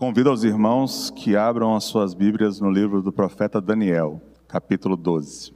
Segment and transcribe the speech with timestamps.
[0.00, 5.52] Convido aos irmãos que abram as suas Bíblias no livro do profeta Daniel, capítulo 12.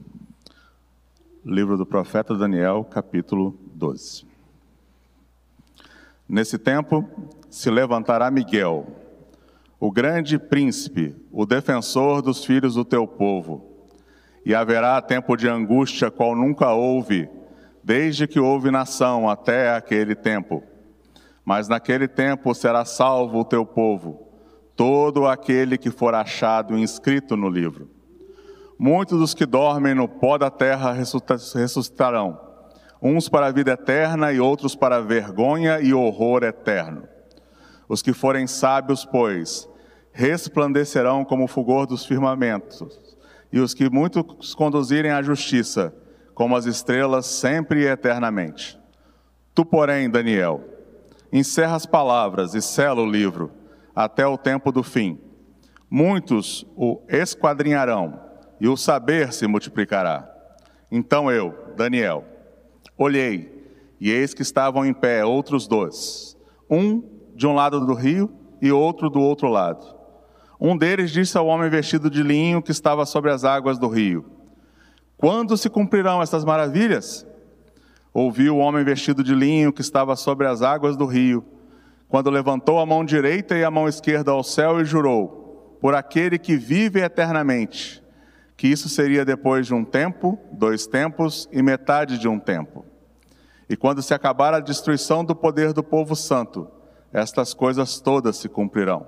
[1.42, 4.26] Livro do profeta Daniel, capítulo 12.
[6.28, 7.08] Nesse tempo
[7.48, 8.86] se levantará Miguel,
[9.80, 13.64] o grande príncipe, o defensor dos filhos do teu povo.
[14.44, 17.30] E haverá tempo de angústia qual nunca houve,
[17.82, 20.62] desde que houve nação até aquele tempo.
[21.46, 24.23] Mas naquele tempo será salvo o teu povo
[24.76, 27.88] todo aquele que for achado inscrito no livro.
[28.78, 32.40] Muitos dos que dormem no pó da terra ressuscitarão,
[33.00, 37.06] uns para a vida eterna e outros para a vergonha e horror eterno.
[37.88, 39.68] Os que forem sábios, pois,
[40.12, 42.98] resplandecerão como o fulgor dos firmamentos,
[43.52, 45.94] e os que muitos conduzirem à justiça,
[46.34, 48.78] como as estrelas sempre e eternamente.
[49.54, 50.64] Tu, porém, Daniel,
[51.32, 53.52] encerra as palavras e sela o livro
[53.94, 55.18] até o tempo do fim.
[55.88, 58.18] Muitos o esquadrinharão
[58.60, 60.28] e o saber se multiplicará.
[60.90, 62.24] Então eu, Daniel,
[62.96, 63.52] olhei
[64.00, 66.36] e eis que estavam em pé outros dois,
[66.68, 67.02] um
[67.34, 69.94] de um lado do rio e outro do outro lado.
[70.60, 74.24] Um deles disse ao homem vestido de linho que estava sobre as águas do rio:
[75.16, 77.26] Quando se cumprirão estas maravilhas?
[78.12, 81.44] Ouviu o homem vestido de linho que estava sobre as águas do rio
[82.14, 86.38] quando levantou a mão direita e a mão esquerda ao céu e jurou, por aquele
[86.38, 88.00] que vive eternamente,
[88.56, 92.84] que isso seria depois de um tempo, dois tempos e metade de um tempo.
[93.68, 96.68] E quando se acabar a destruição do poder do povo santo,
[97.12, 99.04] estas coisas todas se cumprirão.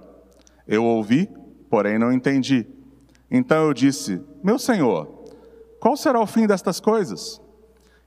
[0.67, 1.31] Eu ouvi,
[1.71, 2.67] porém não entendi.
[3.31, 5.07] Então eu disse: Meu senhor,
[5.79, 7.41] qual será o fim destas coisas?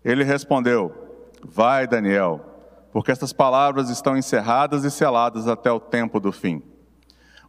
[0.04, 0.94] Ele respondeu:
[1.42, 2.49] Vai, Daniel
[2.92, 6.62] porque estas palavras estão encerradas e seladas até o tempo do fim.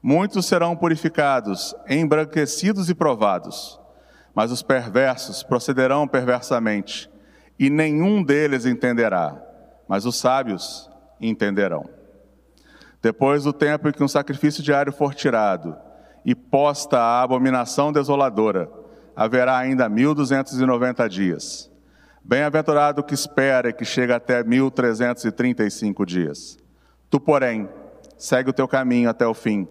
[0.03, 3.79] Muitos serão purificados, embranquecidos e provados,
[4.34, 7.11] mas os perversos procederão perversamente,
[7.59, 9.37] e nenhum deles entenderá,
[9.87, 10.91] mas os sábios
[11.21, 11.89] entenderão.
[13.03, 15.77] Depois do tempo em que um sacrifício diário for tirado
[16.25, 18.71] e posta a abominação desoladora,
[19.17, 21.69] haverá ainda mil duzentos e noventa dias.
[22.22, 26.58] Bem-aventurado que espera e que chega até 1335 dias.
[27.08, 27.69] Tu, porém,
[28.16, 29.66] segue o teu caminho até o fim,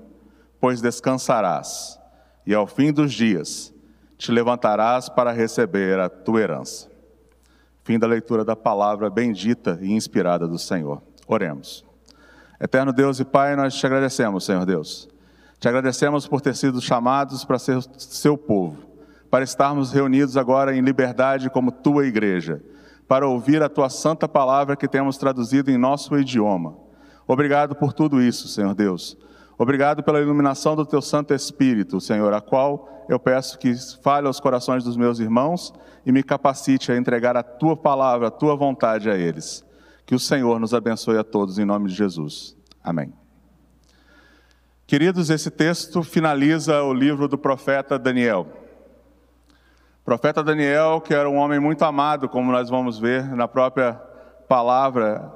[0.59, 1.99] pois descansarás,
[2.45, 3.73] e ao fim dos dias
[4.17, 6.89] te levantarás para receber a tua herança.
[7.83, 11.01] Fim da leitura da palavra bendita e inspirada do Senhor.
[11.27, 11.85] Oremos.
[12.59, 15.07] Eterno Deus e Pai, nós te agradecemos, Senhor Deus.
[15.59, 18.88] Te agradecemos por ter sido chamados para ser seu povo
[19.29, 22.61] para estarmos reunidos agora em liberdade como tua igreja,
[23.07, 26.75] para ouvir a tua santa palavra que temos traduzido em nosso idioma.
[27.27, 29.17] Obrigado por tudo isso, Senhor Deus.
[29.57, 34.39] Obrigado pela iluminação do teu Santo Espírito, Senhor, a qual eu peço que fale aos
[34.39, 35.73] corações dos meus irmãos
[36.05, 39.65] e me capacite a entregar a tua palavra, a tua vontade a eles.
[40.05, 42.55] Que o Senhor nos abençoe a todos em nome de Jesus.
[42.83, 43.13] Amém.
[44.87, 48.58] Queridos, esse texto finaliza o livro do profeta Daniel.
[50.03, 53.93] Profeta Daniel, que era um homem muito amado, como nós vamos ver na própria
[54.47, 55.31] palavra,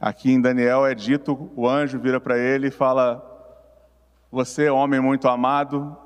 [0.00, 3.22] aqui em Daniel é dito: o anjo vira para ele e fala:
[4.32, 5.96] Você, homem muito amado,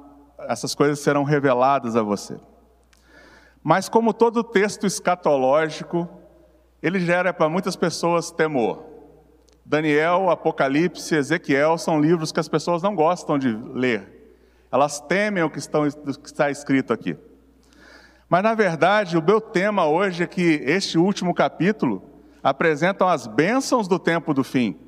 [0.41, 2.39] essas coisas serão reveladas a você.
[3.63, 6.09] Mas, como todo texto escatológico,
[6.83, 8.85] ele gera para muitas pessoas temor.
[9.65, 14.35] Daniel, Apocalipse, Ezequiel são livros que as pessoas não gostam de ler.
[14.71, 17.17] Elas temem o que, estão, o que está escrito aqui.
[18.29, 22.03] Mas, na verdade, o meu tema hoje é que este último capítulo
[22.43, 24.79] apresentam as bênçãos do tempo do fim.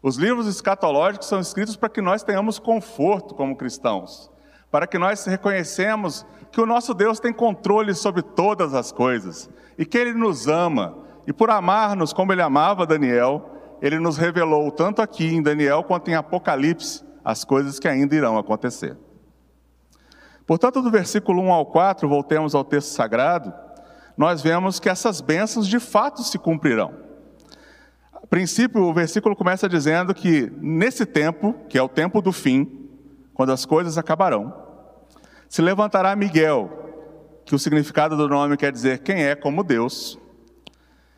[0.00, 4.30] Os livros escatológicos são escritos para que nós tenhamos conforto como cristãos,
[4.70, 9.84] para que nós reconhecemos que o nosso Deus tem controle sobre todas as coisas e
[9.84, 10.98] que Ele nos ama.
[11.26, 13.50] E por amar-nos como Ele amava Daniel,
[13.80, 18.38] Ele nos revelou tanto aqui em Daniel quanto em Apocalipse as coisas que ainda irão
[18.38, 18.96] acontecer.
[20.52, 23.54] Portanto, do versículo 1 ao 4, voltemos ao texto sagrado,
[24.14, 26.92] nós vemos que essas bênçãos de fato se cumprirão.
[28.12, 32.86] A princípio, o versículo começa dizendo que nesse tempo, que é o tempo do fim,
[33.32, 34.54] quando as coisas acabarão,
[35.48, 36.70] se levantará Miguel,
[37.46, 40.18] que o significado do nome quer dizer quem é como Deus,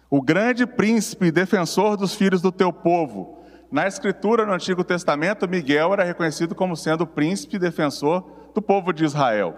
[0.08, 3.40] o grande príncipe e defensor dos filhos do teu povo.
[3.68, 8.62] Na escritura no Antigo Testamento, Miguel era reconhecido como sendo o príncipe e defensor do
[8.62, 9.54] povo de Israel.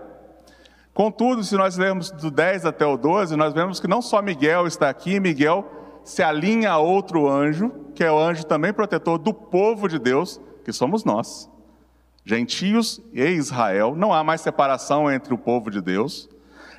[0.92, 4.66] Contudo, se nós lermos do 10 até o 12, nós vemos que não só Miguel
[4.66, 5.70] está aqui, Miguel
[6.02, 10.40] se alinha a outro anjo, que é o anjo também protetor do povo de Deus,
[10.64, 11.50] que somos nós.
[12.24, 16.28] Gentios e Israel, não há mais separação entre o povo de Deus,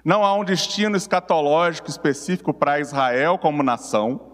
[0.04, 4.27] não há um destino escatológico específico para Israel como nação.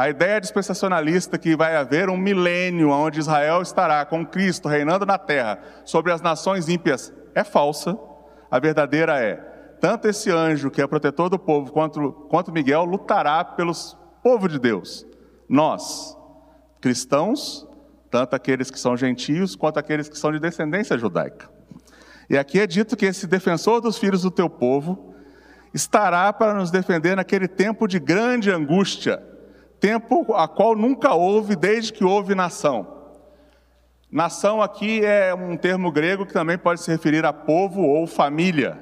[0.00, 5.18] A ideia dispensacionalista que vai haver um milênio onde Israel estará com Cristo reinando na
[5.18, 7.98] terra sobre as nações ímpias é falsa.
[8.50, 9.34] A verdadeira é:
[9.78, 14.58] tanto esse anjo que é protetor do povo quanto, quanto Miguel lutará pelos povo de
[14.58, 15.06] Deus.
[15.46, 16.16] Nós,
[16.80, 17.68] cristãos,
[18.10, 21.50] tanto aqueles que são gentios quanto aqueles que são de descendência judaica.
[22.30, 25.14] E aqui é dito que esse defensor dos filhos do teu povo
[25.74, 29.22] estará para nos defender naquele tempo de grande angústia,
[29.80, 32.86] tempo a qual nunca houve desde que houve nação.
[34.12, 38.78] Nação aqui é um termo grego que também pode se referir a povo ou família,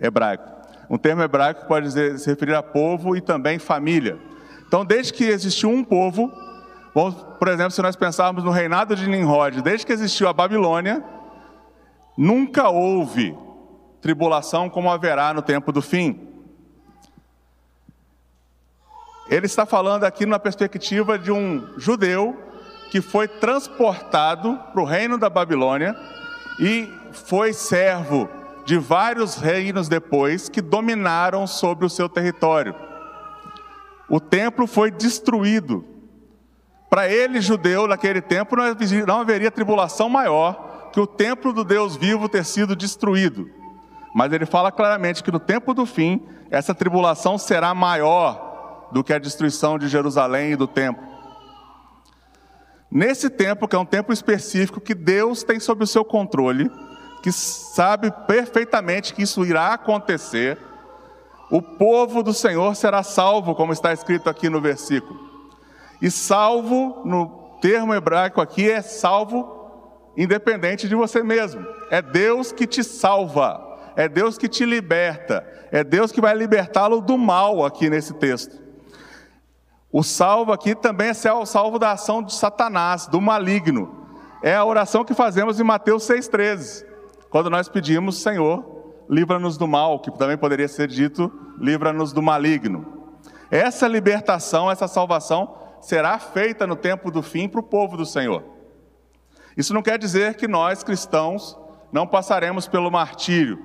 [0.00, 0.48] hebraico.
[0.88, 4.16] Um termo hebraico que pode se referir a povo e também família.
[4.66, 6.32] Então, desde que existiu um povo,
[7.38, 11.04] por exemplo, se nós pensarmos no reinado de Nimrod, desde que existiu a Babilônia,
[12.16, 13.36] nunca houve
[14.00, 16.35] tribulação como haverá no tempo do fim.
[19.28, 22.36] Ele está falando aqui na perspectiva de um judeu
[22.90, 25.96] que foi transportado para o reino da Babilônia
[26.60, 28.28] e foi servo
[28.64, 32.74] de vários reinos depois que dominaram sobre o seu território.
[34.08, 35.84] O templo foi destruído
[36.88, 38.54] para ele, judeu, naquele tempo,
[39.06, 43.50] não haveria tribulação maior que o templo do Deus vivo ter sido destruído.
[44.14, 48.45] Mas ele fala claramente que no tempo do fim, essa tribulação será maior
[48.92, 51.04] do que a destruição de Jerusalém e do templo.
[52.90, 56.70] Nesse tempo, que é um tempo específico que Deus tem sob o seu controle,
[57.22, 60.58] que sabe perfeitamente que isso irá acontecer,
[61.50, 65.18] o povo do Senhor será salvo, como está escrito aqui no versículo.
[66.00, 69.56] E salvo, no termo hebraico aqui, é salvo
[70.16, 71.64] independente de você mesmo.
[71.90, 73.62] É Deus que te salva.
[73.96, 75.46] É Deus que te liberta.
[75.70, 78.65] É Deus que vai libertá-lo do mal aqui nesse texto.
[79.98, 84.06] O salvo aqui também é o salvo da ação de Satanás, do maligno.
[84.42, 86.84] É a oração que fazemos em Mateus 6,13,
[87.30, 88.62] quando nós pedimos, Senhor,
[89.08, 92.84] livra-nos do mal, que também poderia ser dito, livra-nos do maligno.
[93.50, 98.44] Essa libertação, essa salvação será feita no tempo do fim para o povo do Senhor.
[99.56, 101.58] Isso não quer dizer que nós, cristãos,
[101.90, 103.58] não passaremos pelo martírio.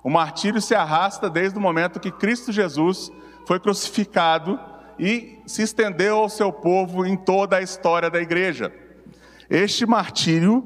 [0.00, 3.10] O martírio se arrasta desde o momento que Cristo Jesus
[3.48, 4.69] foi crucificado
[5.00, 8.70] e se estendeu ao seu povo em toda a história da igreja.
[9.48, 10.62] Este martírio,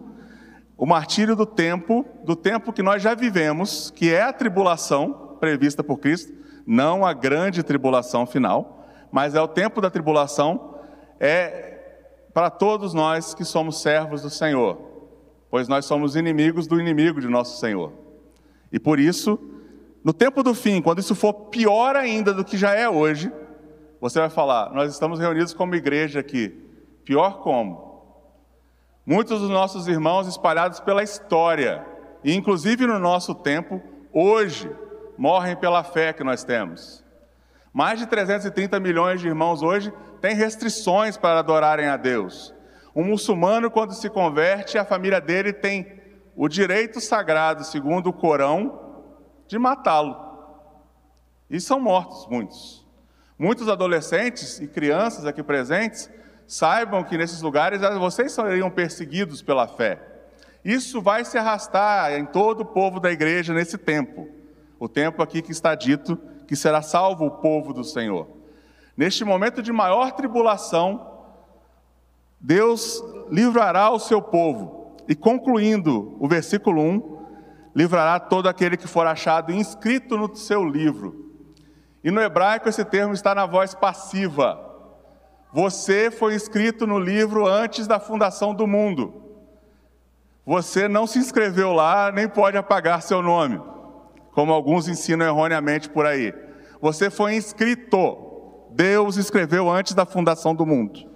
[0.76, 5.84] o martírio do tempo, do tempo que nós já vivemos, que é a tribulação prevista
[5.84, 6.32] por Cristo,
[6.66, 10.80] não a grande tribulação final, mas é o tempo da tribulação,
[11.20, 11.70] é
[12.34, 14.76] para todos nós que somos servos do Senhor,
[15.48, 17.92] pois nós somos inimigos do inimigo de nosso Senhor.
[18.72, 19.38] E por isso,
[20.02, 23.30] no tempo do fim, quando isso for pior ainda do que já é hoje,
[24.04, 26.50] você vai falar: nós estamos reunidos como igreja aqui.
[27.06, 28.04] Pior como?
[29.06, 31.82] Muitos dos nossos irmãos espalhados pela história,
[32.22, 34.70] e inclusive no nosso tempo, hoje,
[35.16, 37.02] morrem pela fé que nós temos.
[37.72, 39.90] Mais de 330 milhões de irmãos hoje
[40.20, 42.54] têm restrições para adorarem a Deus.
[42.94, 45.98] Um muçulmano, quando se converte, a família dele tem
[46.36, 49.02] o direito sagrado, segundo o Corão,
[49.48, 50.14] de matá-lo.
[51.48, 52.83] E são mortos muitos.
[53.38, 56.08] Muitos adolescentes e crianças aqui presentes
[56.46, 60.00] saibam que nesses lugares vocês seriam perseguidos pela fé.
[60.64, 64.28] Isso vai se arrastar em todo o povo da igreja nesse tempo.
[64.78, 68.28] O tempo aqui que está dito que será salvo o povo do Senhor.
[68.96, 71.10] Neste momento de maior tribulação,
[72.40, 74.96] Deus livrará o seu povo.
[75.08, 77.18] E concluindo o versículo 1,
[77.74, 81.23] livrará todo aquele que for achado inscrito no seu livro.
[82.04, 84.60] E no hebraico esse termo está na voz passiva.
[85.52, 89.22] Você foi inscrito no livro antes da fundação do mundo.
[90.46, 93.74] Você não se inscreveu lá, nem pode apagar seu nome
[94.34, 96.34] como alguns ensinam erroneamente por aí.
[96.80, 98.18] Você foi inscrito.
[98.70, 101.08] Deus escreveu antes da fundação do mundo.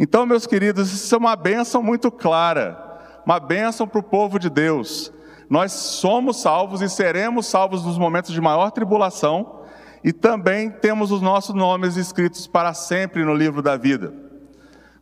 [0.00, 4.48] Então, meus queridos, isso é uma bênção muito clara, uma bênção para o povo de
[4.48, 5.12] Deus.
[5.48, 9.55] Nós somos salvos e seremos salvos nos momentos de maior tribulação,
[10.06, 14.14] e também temos os nossos nomes escritos para sempre no livro da vida.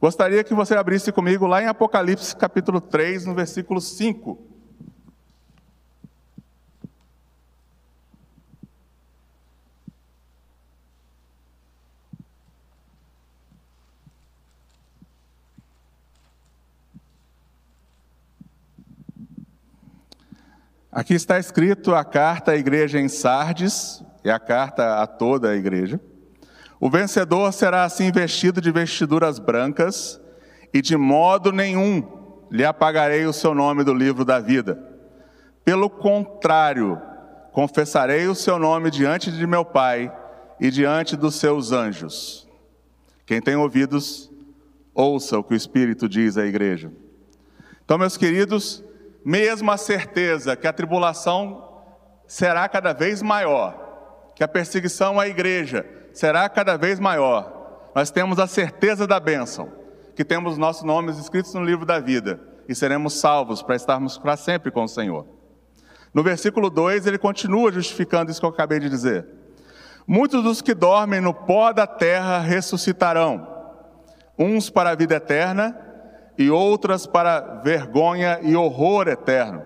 [0.00, 4.53] Gostaria que você abrisse comigo lá em Apocalipse capítulo 3, no versículo 5.
[20.94, 25.56] Aqui está escrito a carta à igreja em Sardes, é a carta a toda a
[25.56, 26.00] igreja.
[26.78, 30.20] O vencedor será assim vestido de vestiduras brancas,
[30.72, 34.78] e de modo nenhum lhe apagarei o seu nome do livro da vida.
[35.64, 37.02] Pelo contrário,
[37.50, 40.16] confessarei o seu nome diante de meu Pai
[40.60, 42.48] e diante dos seus anjos.
[43.26, 44.30] Quem tem ouvidos,
[44.94, 46.92] ouça o que o Espírito diz à igreja.
[47.84, 48.84] Então, meus queridos,
[49.24, 51.82] mesmo a certeza que a tribulação
[52.26, 58.38] será cada vez maior, que a perseguição à igreja será cada vez maior, nós temos
[58.38, 59.72] a certeza da bênção,
[60.14, 64.36] que temos nossos nomes escritos no livro da vida e seremos salvos para estarmos para
[64.36, 65.26] sempre com o Senhor.
[66.12, 69.26] No versículo 2, ele continua justificando isso que eu acabei de dizer.
[70.06, 73.48] Muitos dos que dormem no pó da terra ressuscitarão,
[74.38, 75.76] uns para a vida eterna
[76.36, 79.62] e outras para vergonha e horror eterno.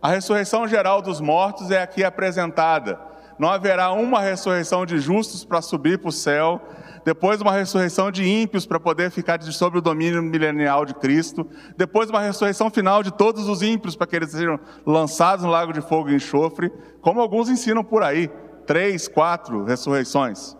[0.00, 2.98] A ressurreição geral dos mortos é aqui apresentada.
[3.38, 6.60] Não haverá uma ressurreição de justos para subir para o céu,
[7.04, 11.46] depois uma ressurreição de ímpios para poder ficar sob o domínio milenial de Cristo,
[11.76, 15.72] depois uma ressurreição final de todos os ímpios para que eles sejam lançados no lago
[15.72, 16.70] de fogo e enxofre,
[17.00, 18.30] como alguns ensinam por aí,
[18.66, 20.56] três, quatro ressurreições.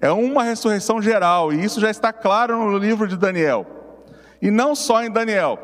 [0.00, 3.83] É uma ressurreição geral, e isso já está claro no livro de Daniel.
[4.44, 5.58] E não só em Daniel.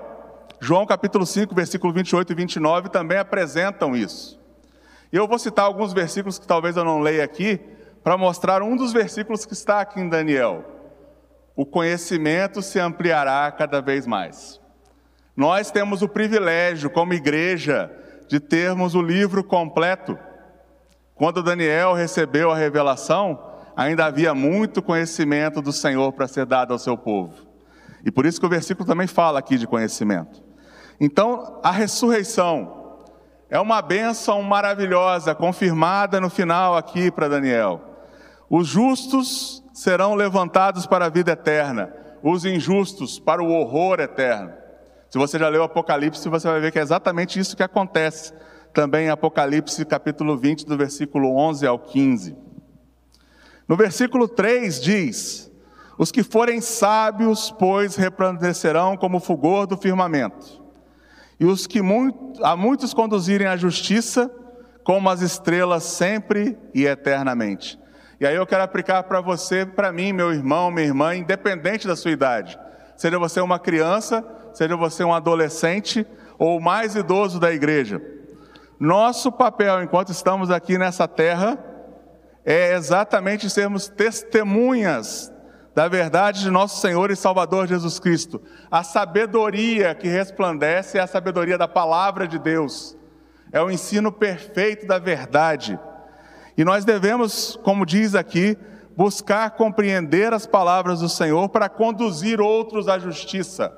[0.58, 4.40] João capítulo 5, versículo 28 e 29 também apresentam isso.
[5.12, 7.60] Eu vou citar alguns versículos que talvez eu não leia aqui,
[8.02, 10.64] para mostrar um dos versículos que está aqui em Daniel.
[11.54, 14.58] O conhecimento se ampliará cada vez mais.
[15.36, 17.94] Nós temos o privilégio, como igreja,
[18.28, 20.18] de termos o livro completo.
[21.14, 23.38] Quando Daniel recebeu a revelação,
[23.76, 27.49] ainda havia muito conhecimento do Senhor para ser dado ao seu povo.
[28.04, 30.42] E por isso que o versículo também fala aqui de conhecimento.
[31.00, 32.98] Então, a ressurreição
[33.48, 37.80] é uma bênção maravilhosa, confirmada no final aqui para Daniel.
[38.48, 41.92] Os justos serão levantados para a vida eterna,
[42.22, 44.52] os injustos para o horror eterno.
[45.08, 48.32] Se você já leu Apocalipse, você vai ver que é exatamente isso que acontece
[48.72, 52.36] também em Apocalipse capítulo 20, do versículo 11 ao 15.
[53.66, 55.49] No versículo 3 diz:
[56.00, 60.64] Os que forem sábios, pois, resplandecerão como o fulgor do firmamento,
[61.38, 64.30] e os que muito, a muitos conduzirem à justiça,
[64.82, 67.78] como as estrelas sempre e eternamente.
[68.18, 71.94] E aí eu quero aplicar para você, para mim, meu irmão, minha irmã, independente da
[71.94, 72.58] sua idade.
[72.96, 76.06] Seja você uma criança, seja você um adolescente
[76.38, 78.00] ou mais idoso da igreja.
[78.78, 81.62] Nosso papel enquanto estamos aqui nessa terra
[82.42, 85.30] é exatamente sermos testemunhas
[85.74, 88.40] da verdade de nosso Senhor e Salvador Jesus Cristo.
[88.70, 92.96] A sabedoria que resplandece é a sabedoria da palavra de Deus,
[93.52, 95.78] é o ensino perfeito da verdade.
[96.56, 98.56] E nós devemos, como diz aqui,
[98.96, 103.72] buscar compreender as palavras do Senhor para conduzir outros à justiça.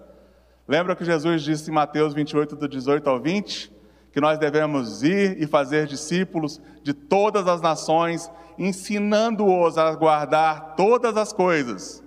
[0.66, 3.72] Lembra que Jesus disse em Mateus 28, do 18 ao 20?
[4.10, 11.16] Que nós devemos ir e fazer discípulos de todas as nações ensinando-os a guardar todas
[11.16, 12.02] as coisas.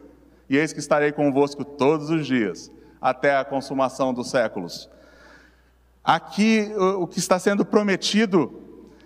[0.49, 2.71] E eis que estarei convosco todos os dias,
[3.01, 4.89] até a consumação dos séculos.
[6.03, 8.61] Aqui, o que está sendo prometido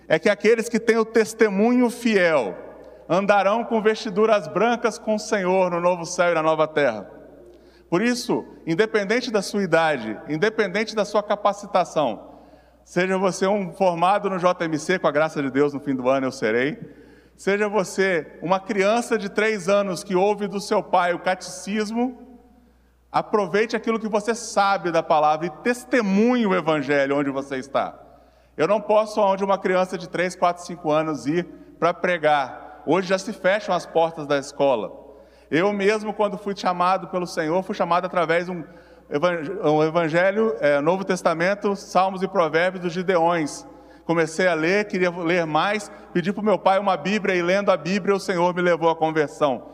[0.06, 2.54] é que aqueles que têm o testemunho fiel
[3.08, 7.10] andarão com vestiduras brancas com o Senhor no novo céu e na nova terra.
[7.88, 12.38] Por isso, independente da sua idade, independente da sua capacitação,
[12.84, 16.26] seja você um formado no JMC, com a graça de Deus, no fim do ano
[16.26, 16.78] eu serei,
[17.40, 22.38] Seja você uma criança de três anos que ouve do seu pai o catecismo,
[23.10, 27.98] aproveite aquilo que você sabe da palavra e testemunhe o evangelho onde você está.
[28.58, 31.44] Eu não posso, onde uma criança de 3, 4, 5 anos ir
[31.78, 32.82] para pregar.
[32.84, 34.92] Hoje já se fecham as portas da escola.
[35.50, 41.04] Eu mesmo, quando fui chamado pelo Senhor, fui chamado através de um evangelho, é, Novo
[41.04, 43.66] Testamento, Salmos e Provérbios dos Gideões.
[44.04, 47.70] Comecei a ler, queria ler mais, pedi para o meu pai uma Bíblia e lendo
[47.70, 49.66] a Bíblia o Senhor me levou à conversão.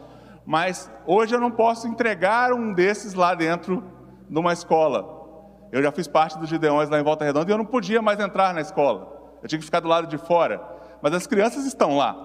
[0.45, 3.83] Mas hoje eu não posso entregar um desses lá dentro
[4.28, 5.16] numa escola.
[5.73, 8.21] Eu já fiz parte dos Gideões lá em Volta Redonda e eu não podia mais
[8.21, 9.37] entrar na escola.
[9.42, 10.62] Eu tinha que ficar do lado de fora.
[11.02, 12.16] Mas as crianças estão lá.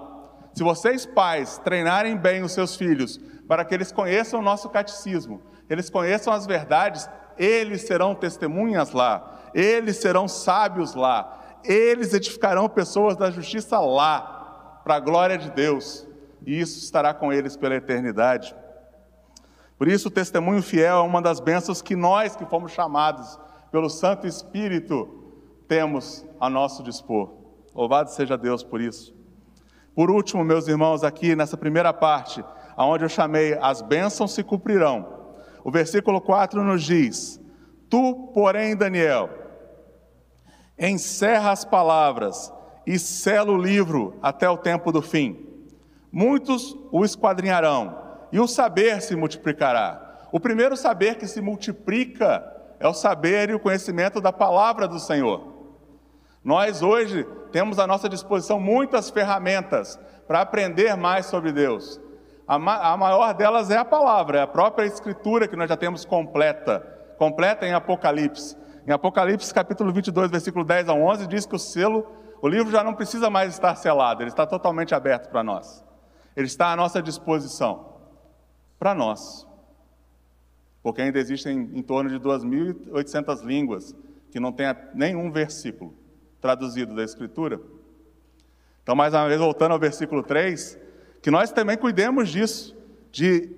[0.54, 3.18] Se vocês, pais, treinarem bem os seus filhos
[3.48, 9.50] para que eles conheçam o nosso catecismo, eles conheçam as verdades, eles serão testemunhas lá,
[9.54, 16.06] eles serão sábios lá, eles edificarão pessoas da justiça lá, para a glória de Deus,
[16.44, 18.54] e isso estará com eles pela eternidade.
[19.78, 23.38] Por isso, o testemunho fiel é uma das bênçãos que nós, que fomos chamados
[23.70, 25.08] pelo Santo Espírito,
[25.66, 27.30] temos a nosso dispor.
[27.74, 29.14] Louvado seja Deus por isso.
[29.94, 32.44] Por último, meus irmãos, aqui nessa primeira parte,
[32.76, 35.22] aonde eu chamei as bênçãos se cumprirão.
[35.64, 37.40] O versículo 4 nos diz:
[37.88, 39.30] Tu, porém, Daniel,
[40.88, 42.52] encerra as palavras
[42.86, 45.46] e sela o livro até o tempo do fim.
[46.10, 50.26] Muitos o esquadrinharão, e o saber se multiplicará.
[50.32, 52.44] O primeiro saber que se multiplica
[52.80, 55.52] é o saber e o conhecimento da palavra do Senhor.
[56.42, 62.00] Nós hoje temos à nossa disposição muitas ferramentas para aprender mais sobre Deus.
[62.48, 65.76] A, ma a maior delas é a palavra, é a própria Escritura que nós já
[65.76, 66.80] temos completa,
[67.18, 68.56] completa em Apocalipse.
[68.86, 72.06] Em Apocalipse capítulo 22, versículo 10 a 11, diz que o selo,
[72.40, 75.84] o livro já não precisa mais estar selado, ele está totalmente aberto para nós.
[76.36, 77.98] Ele está à nossa disposição,
[78.78, 79.46] para nós.
[80.82, 83.94] Porque ainda existem em torno de 2.800 línguas
[84.30, 85.94] que não tem nenhum versículo
[86.40, 87.60] traduzido da Escritura.
[88.82, 90.76] Então, mais uma vez, voltando ao versículo 3,
[91.22, 92.76] que nós também cuidemos disso,
[93.12, 93.48] de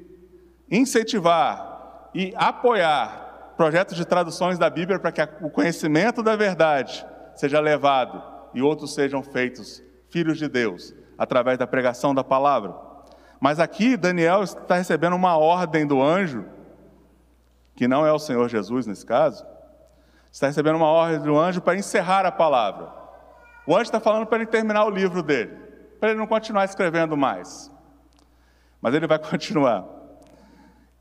[0.71, 3.24] incentivar e apoiar
[3.57, 8.95] projetos de traduções da Bíblia para que o conhecimento da verdade seja levado e outros
[8.95, 12.75] sejam feitos filhos de Deus através da pregação da palavra.
[13.41, 16.45] Mas aqui Daniel está recebendo uma ordem do anjo,
[17.77, 19.45] que não é o Senhor Jesus nesse caso,
[20.31, 22.93] está recebendo uma ordem do anjo para encerrar a palavra.
[23.67, 25.65] O anjo está falando para ele terminar o livro dele
[26.05, 27.73] para ele não continuar escrevendo mais.
[28.79, 29.87] Mas ele vai continuar.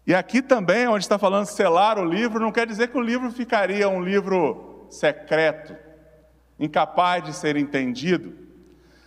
[0.05, 3.31] E aqui também, onde está falando selar o livro, não quer dizer que o livro
[3.31, 5.75] ficaria um livro secreto,
[6.59, 8.33] incapaz de ser entendido,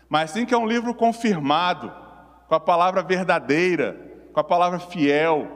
[0.09, 1.93] mas sim que é um livro confirmado,
[2.49, 3.97] com a palavra verdadeira,
[4.33, 5.49] com a palavra fiel,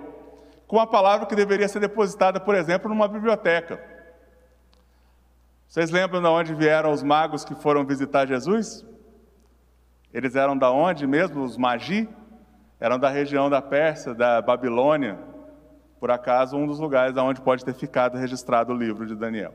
[0.66, 3.83] com a palavra que deveria ser depositada, por exemplo, numa biblioteca.
[5.68, 8.85] Vocês lembram de onde vieram os magos que foram visitar Jesus?
[10.12, 11.42] Eles eram da onde mesmo?
[11.42, 12.09] Os magi?
[12.81, 15.30] Eram da região da Pérsia, da Babilônia.
[16.01, 19.53] Por acaso, um dos lugares onde pode ter ficado registrado o livro de Daniel.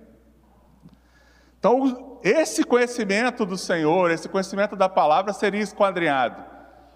[1.57, 6.43] Então, esse conhecimento do Senhor, esse conhecimento da palavra seria esquadrinhado.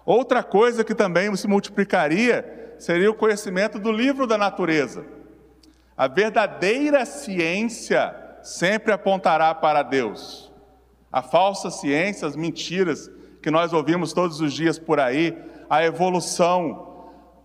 [0.06, 5.04] Outra coisa que também se multiplicaria seria o conhecimento do livro da natureza.
[5.96, 10.50] A verdadeira ciência sempre apontará para Deus.
[11.12, 13.10] A falsa ciência, as mentiras,
[13.42, 15.36] que nós ouvimos todos os dias por aí,
[15.68, 16.89] a evolução,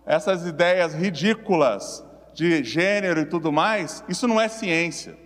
[0.06, 5.18] essas ideias ridículas de gênero e tudo mais, isso não é ciência.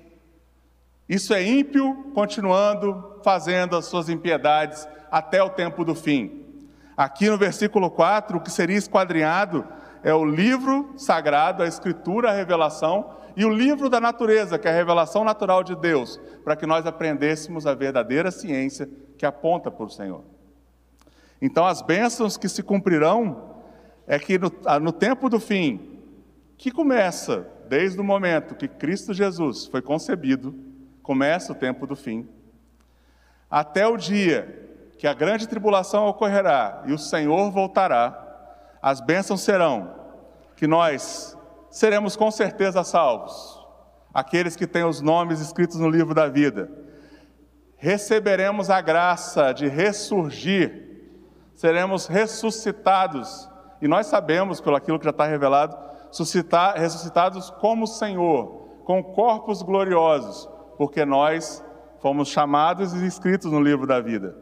[1.06, 6.46] Isso é ímpio continuando fazendo as suas impiedades até o tempo do fim.
[6.96, 9.66] Aqui no versículo 4, o que seria esquadrinhado
[10.02, 14.70] é o livro sagrado, a escritura, a revelação, e o livro da natureza, que é
[14.70, 18.88] a revelação natural de Deus, para que nós aprendêssemos a verdadeira ciência
[19.18, 20.24] que aponta para o Senhor.
[21.40, 23.49] Então, as bênçãos que se cumprirão
[24.06, 25.98] é que no, ah, no tempo do fim,
[26.56, 30.54] que começa desde o momento que Cristo Jesus foi concebido,
[31.02, 32.28] começa o tempo do fim,
[33.50, 38.26] até o dia que a grande tribulação ocorrerá e o Senhor voltará,
[38.82, 39.94] as bênçãos serão
[40.56, 41.36] que nós
[41.70, 43.58] seremos com certeza salvos,
[44.12, 46.70] aqueles que têm os nomes escritos no livro da vida,
[47.76, 50.90] receberemos a graça de ressurgir
[51.60, 53.49] seremos ressuscitados.
[53.80, 55.76] E nós sabemos, pelo aquilo que já está revelado,
[56.76, 61.64] ressuscitados como Senhor, com corpos gloriosos, porque nós
[62.00, 64.36] fomos chamados e inscritos no livro da vida.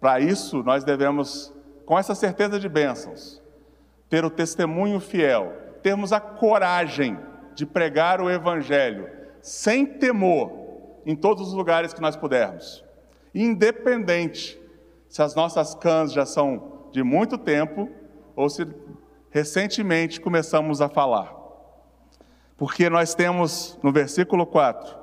[0.00, 1.52] Para isso, nós devemos,
[1.84, 3.42] com essa certeza de bênçãos,
[4.08, 7.18] ter o testemunho fiel, termos a coragem
[7.54, 9.08] de pregar o Evangelho,
[9.40, 10.52] sem temor,
[11.04, 12.84] em todos os lugares que nós pudermos,
[13.34, 14.60] independente
[15.08, 17.88] se as nossas cãs já são de muito tempo
[18.36, 18.66] ou se
[19.30, 21.34] recentemente começamos a falar.
[22.56, 24.96] Porque nós temos no versículo 4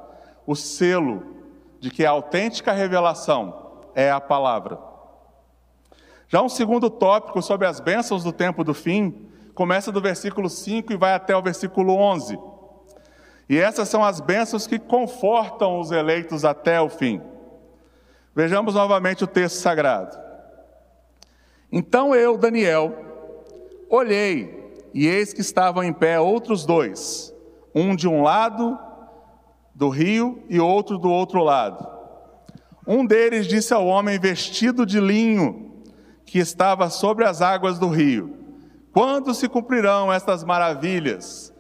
[0.46, 1.24] o selo
[1.80, 4.80] de que a autêntica revelação é a palavra.
[6.28, 10.94] Já um segundo tópico sobre as bênçãos do tempo do fim começa do versículo 5
[10.94, 12.40] e vai até o versículo 11.
[13.50, 17.20] E essas são as bênçãos que confortam os eleitos até o fim.
[18.36, 20.16] Vejamos novamente o texto sagrado.
[21.72, 23.09] Então eu, Daniel,
[23.90, 27.34] olhei, e eis que estavam em pé outros dois,
[27.74, 28.78] um de um lado
[29.74, 31.88] do rio e outro do outro lado.
[32.86, 35.84] Um deles disse ao homem vestido de linho,
[36.26, 38.36] que estava sobre as águas do rio:
[38.92, 41.54] Quando se cumprirão estas maravilhas?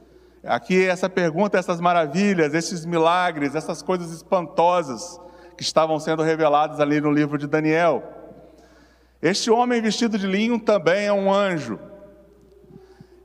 [0.43, 5.19] Aqui essa pergunta, essas maravilhas, esses milagres, essas coisas espantosas
[5.57, 8.03] que estavam sendo reveladas ali no livro de Daniel.
[9.21, 11.77] Este homem vestido de linho também é um anjo.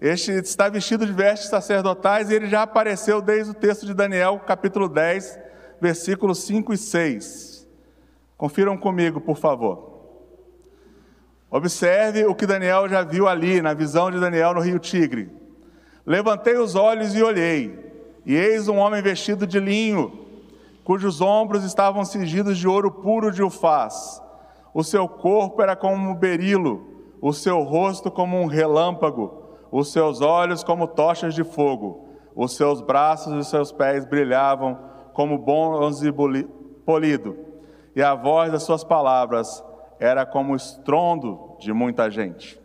[0.05, 4.39] Este está vestido de vestes sacerdotais e ele já apareceu desde o texto de Daniel,
[4.47, 5.39] capítulo 10,
[5.81, 7.67] versículos 5 e 6.
[8.37, 9.95] Confiram comigo, por favor.
[11.51, 15.31] Observe o que Daniel já viu ali, na visão de Daniel no rio Tigre.
[16.05, 17.91] Levantei os olhos e olhei,
[18.27, 20.13] e eis um homem vestido de linho,
[20.85, 24.21] cujos ombros estavam cingidos de ouro puro de ufaz.
[24.75, 26.87] O seu corpo era como um berilo,
[27.23, 29.44] o seu rosto como um relâmpago,
[29.77, 34.79] os seus olhos como tochas de fogo, os seus braços e os seus pés brilhavam
[35.13, 36.13] como bronze
[36.87, 37.37] polido,
[37.93, 39.65] e a voz das suas palavras
[39.99, 42.61] era como o estrondo de muita gente.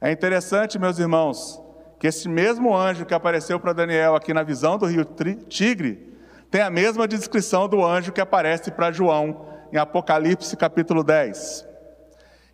[0.00, 1.60] É interessante, meus irmãos,
[1.98, 5.04] que esse mesmo anjo que apareceu para Daniel aqui na visão do rio
[5.48, 6.16] Tigre
[6.48, 11.66] tem a mesma descrição do anjo que aparece para João em Apocalipse capítulo 10.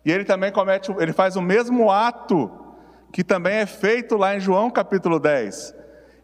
[0.03, 2.64] E ele também comete, ele faz o mesmo ato
[3.15, 5.73] que também é feito lá em João capítulo 10.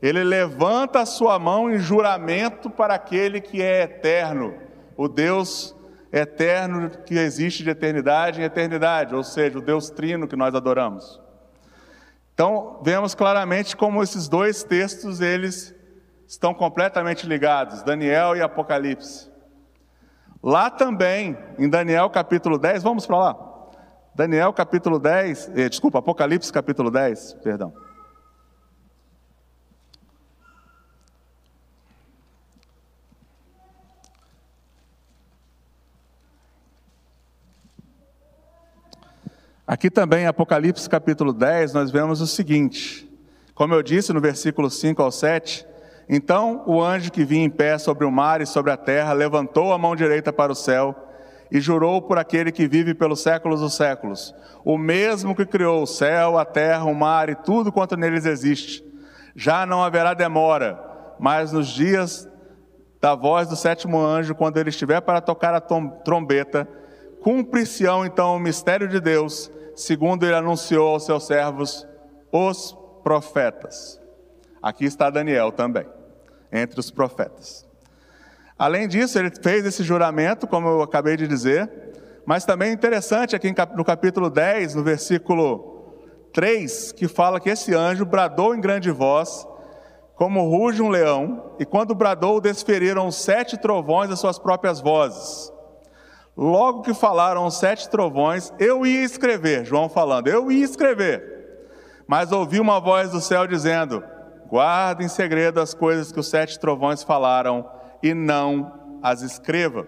[0.01, 4.53] Ele levanta a sua mão em juramento para aquele que é eterno,
[4.97, 5.73] o Deus
[6.11, 11.21] eterno que existe de eternidade em eternidade, ou seja, o Deus trino que nós adoramos.
[12.33, 15.73] Então, vemos claramente como esses dois textos eles
[16.27, 19.31] estão completamente ligados, Daniel e Apocalipse.
[20.43, 23.50] Lá também, em Daniel capítulo 10, vamos para lá.
[24.13, 27.73] Daniel capítulo 10, eh, desculpa, Apocalipse capítulo 10, perdão.
[39.65, 43.09] Aqui também, Apocalipse capítulo 10, nós vemos o seguinte:
[43.55, 45.65] como eu disse no versículo 5 ao 7,
[46.09, 49.71] então o anjo que vinha em pé sobre o mar e sobre a terra levantou
[49.71, 50.93] a mão direita para o céu
[51.51, 54.33] e jurou por aquele que vive pelos séculos dos séculos,
[54.63, 58.83] o mesmo que criou o céu, a terra, o mar e tudo quanto neles existe.
[59.35, 60.79] Já não haverá demora,
[61.19, 62.27] mas nos dias
[63.01, 66.67] da voz do sétimo anjo, quando ele estiver para tocar a trombeta,
[67.21, 71.87] cumpre-se então o mistério de Deus, segundo ele anunciou aos seus servos,
[72.31, 73.99] os profetas.
[74.61, 75.85] Aqui está Daniel também
[76.51, 77.70] entre os profetas.
[78.61, 81.67] Além disso, ele fez esse juramento, como eu acabei de dizer,
[82.23, 85.95] mas também é interessante aqui no capítulo 10, no versículo
[86.31, 89.47] 3, que fala que esse anjo bradou em grande voz,
[90.13, 95.51] como ruge um leão, e quando bradou, desferiram sete trovões as suas próprias vozes.
[96.37, 101.65] Logo que falaram os sete trovões, eu ia escrever, João falando, eu ia escrever,
[102.05, 104.03] mas ouvi uma voz do céu dizendo:
[104.47, 109.87] Guarda em segredo as coisas que os sete trovões falaram e não as escreva.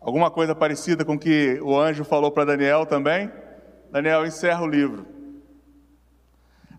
[0.00, 3.30] Alguma coisa parecida com que o anjo falou para Daniel também?
[3.90, 5.06] Daniel encerra o livro.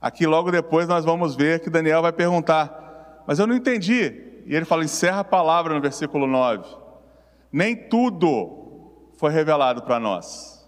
[0.02, 4.42] Aqui logo depois nós vamos ver que Daniel vai perguntar, mas eu não entendi.
[4.46, 6.68] E ele fala, encerra a palavra no versículo 9.
[7.52, 10.68] Nem tudo foi revelado para nós.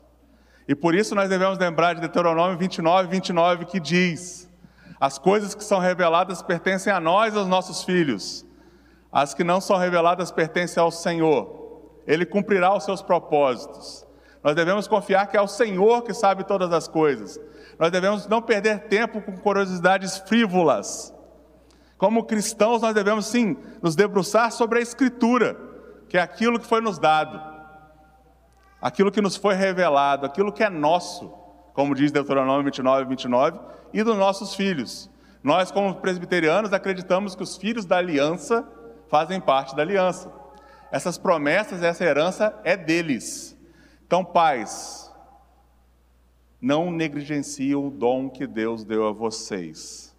[0.67, 4.49] E por isso nós devemos lembrar de Deuteronômio 29, 29, que diz:
[4.99, 8.44] as coisas que são reveladas pertencem a nós, aos nossos filhos.
[9.15, 12.01] As que não são reveladas pertencem ao Senhor.
[12.05, 14.05] Ele cumprirá os seus propósitos.
[14.43, 17.39] Nós devemos confiar que é o Senhor que sabe todas as coisas.
[17.79, 21.13] Nós devemos não perder tempo com curiosidades frívolas.
[21.97, 25.55] Como cristãos, nós devemos sim nos debruçar sobre a Escritura,
[26.09, 27.41] que é aquilo que foi nos dado,
[28.81, 31.33] aquilo que nos foi revelado, aquilo que é nosso,
[31.73, 33.59] como diz Deuteronômio 29, 29,
[33.93, 35.09] e dos nossos filhos.
[35.41, 38.67] Nós, como presbiterianos, acreditamos que os filhos da aliança
[39.09, 40.31] fazem parte da aliança.
[40.91, 43.57] Essas promessas, essa herança é deles.
[44.05, 45.11] Então, pais,
[46.61, 50.15] não negligenciem o dom que Deus deu a vocês.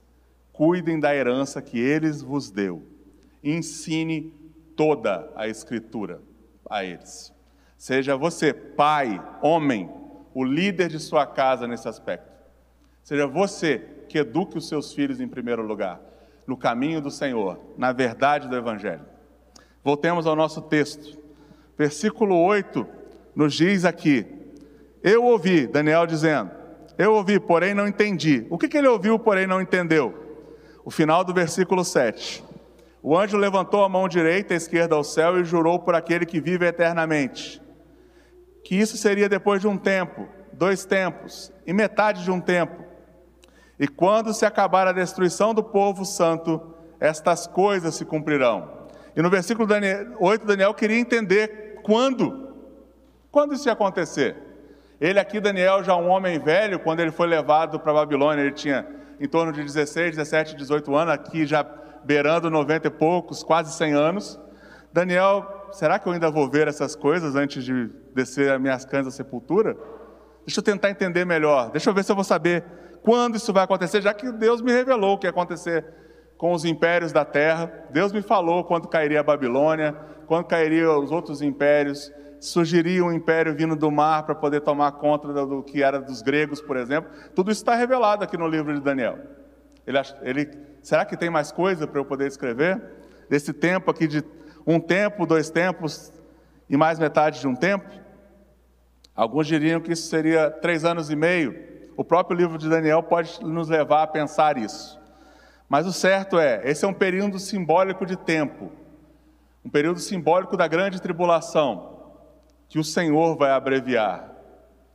[0.53, 2.83] Cuidem da herança que eles vos deu.
[3.43, 4.35] Ensine
[4.75, 6.21] toda a escritura
[6.69, 7.33] a eles.
[7.79, 9.91] Seja você, pai, homem,
[10.35, 12.31] o líder de sua casa nesse aspecto.
[13.03, 16.01] Seja você que eduque os seus filhos em primeiro lugar,
[16.47, 19.05] no caminho do Senhor, na verdade do Evangelho.
[19.83, 21.19] Voltemos ao nosso texto.
[21.77, 22.87] Versículo 8
[23.35, 24.27] nos diz aqui:
[25.03, 26.51] Eu ouvi, Daniel dizendo,
[26.99, 28.47] eu ouvi, porém não entendi.
[28.49, 30.15] O que, que ele ouviu, porém não entendeu?
[30.85, 32.43] O final do versículo 7.
[33.03, 36.41] O anjo levantou a mão direita e esquerda ao céu e jurou por aquele que
[36.41, 37.61] vive eternamente.
[38.65, 42.86] Que isso seria depois de um tempo, dois tempos e metade de um tempo
[43.79, 48.87] e quando se acabar a destruição do povo santo, estas coisas se cumprirão.
[49.15, 49.69] E no versículo
[50.19, 52.55] 8, Daniel queria entender quando.
[53.31, 54.37] Quando isso ia acontecer?
[55.01, 58.53] Ele aqui, Daniel, já um homem velho, quando ele foi levado para a Babilônia, ele
[58.53, 58.87] tinha
[59.21, 61.67] em torno de 16, 17, 18 anos, aqui já
[62.05, 64.41] beirando 90 e poucos, quase 100 anos.
[64.93, 69.07] Daniel, será que eu ainda vou ver essas coisas antes de descer as minhas canas
[69.07, 69.77] da sepultura?
[70.47, 72.65] Deixa eu tentar entender melhor, deixa eu ver se eu vou saber
[73.07, 75.85] quando isso vai acontecer, já que Deus me revelou o que ia acontecer
[76.37, 77.87] com os impérios da terra.
[77.91, 79.95] Deus me falou quando cairia a Babilônia,
[80.27, 85.33] quando cairiam os outros impérios, surgiria um império vindo do mar para poder tomar conta
[85.47, 87.09] do que era dos gregos, por exemplo.
[87.33, 89.21] Tudo isso está revelado aqui no livro de Daniel.
[89.87, 90.51] Ele, ele
[90.83, 92.83] será que tem mais coisa para eu poder escrever?
[93.31, 94.25] Desse tempo aqui de
[94.67, 96.13] um tempo, dois tempos
[96.69, 97.89] e mais metade de um tempo?
[99.15, 101.76] Alguns diriam que isso seria três anos e meio.
[101.97, 105.01] O próprio livro de Daniel pode nos levar a pensar isso.
[105.69, 108.71] Mas o certo é, esse é um período simbólico de tempo,
[109.65, 111.97] um período simbólico da grande tribulação,
[112.69, 114.31] que o Senhor vai abreviar.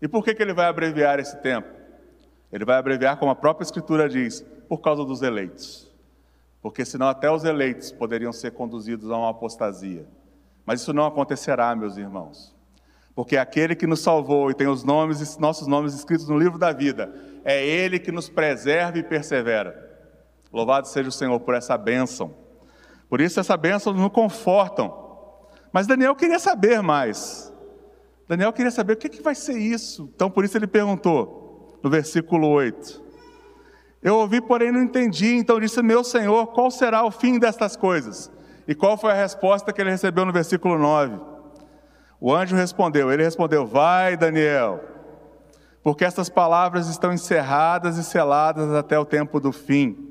[0.01, 1.67] E por que, que ele vai abreviar esse tempo?
[2.51, 5.89] Ele vai abreviar, como a própria Escritura diz, por causa dos eleitos.
[6.61, 10.05] Porque senão até os eleitos poderiam ser conduzidos a uma apostasia.
[10.65, 12.55] Mas isso não acontecerá, meus irmãos.
[13.15, 16.71] Porque aquele que nos salvou e tem os nomes, nossos nomes escritos no livro da
[16.71, 19.89] vida, é ele que nos preserva e persevera.
[20.51, 22.33] Louvado seja o Senhor por essa bênção.
[23.09, 24.93] Por isso essa bênção nos confortam.
[25.71, 27.51] Mas Daniel queria saber mais.
[28.27, 30.09] Daniel queria saber o que, que vai ser isso.
[30.15, 33.01] Então por isso ele perguntou, no versículo 8.
[34.01, 35.35] Eu ouvi, porém não entendi.
[35.35, 38.31] Então disse: Meu Senhor, qual será o fim destas coisas?
[38.67, 41.30] E qual foi a resposta que ele recebeu no versículo 9?
[42.21, 44.79] O anjo respondeu: Ele respondeu: Vai, Daniel,
[45.83, 50.07] porque estas palavras estão encerradas e seladas até o tempo do fim.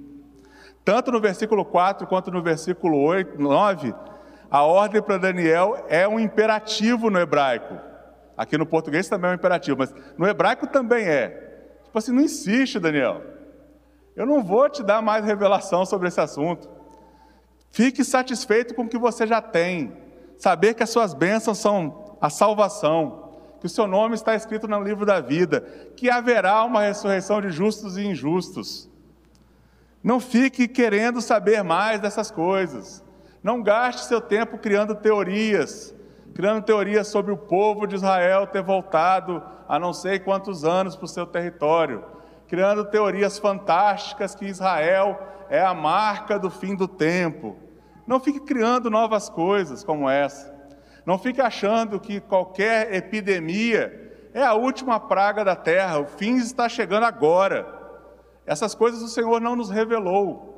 [0.85, 3.94] Tanto no versículo 4 quanto no versículo 8, 9,
[4.51, 7.79] a ordem para Daniel é um imperativo no hebraico.
[8.37, 11.29] Aqui no português também é um imperativo, mas no hebraico também é.
[11.85, 13.23] Tipo assim, não insiste, Daniel.
[14.16, 16.68] Eu não vou te dar mais revelação sobre esse assunto.
[17.70, 19.92] Fique satisfeito com o que você já tem.
[20.38, 23.31] Saber que as suas bênçãos são a salvação,
[23.61, 25.61] que o seu nome está escrito no livro da vida,
[25.97, 28.91] que haverá uma ressurreição de justos e injustos.
[30.03, 33.05] Não fique querendo saber mais dessas coisas.
[33.43, 35.95] Não gaste seu tempo criando teorias,
[36.35, 41.05] criando teorias sobre o povo de Israel ter voltado a não sei quantos anos para
[41.05, 42.05] o seu território,
[42.49, 45.19] criando teorias fantásticas que Israel
[45.51, 47.57] é a marca do fim do tempo.
[48.07, 50.60] Não fique criando novas coisas como essa.
[51.05, 56.69] Não fique achando que qualquer epidemia é a última praga da terra, o fim está
[56.69, 57.67] chegando agora.
[58.47, 60.51] Essas coisas o Senhor não nos revelou.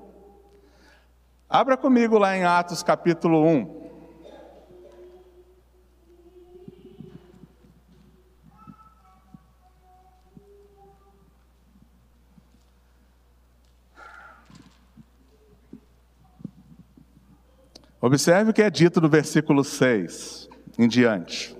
[1.48, 3.81] Abra comigo lá em Atos capítulo 1.
[18.04, 21.56] Observe o que é dito no versículo 6 em diante.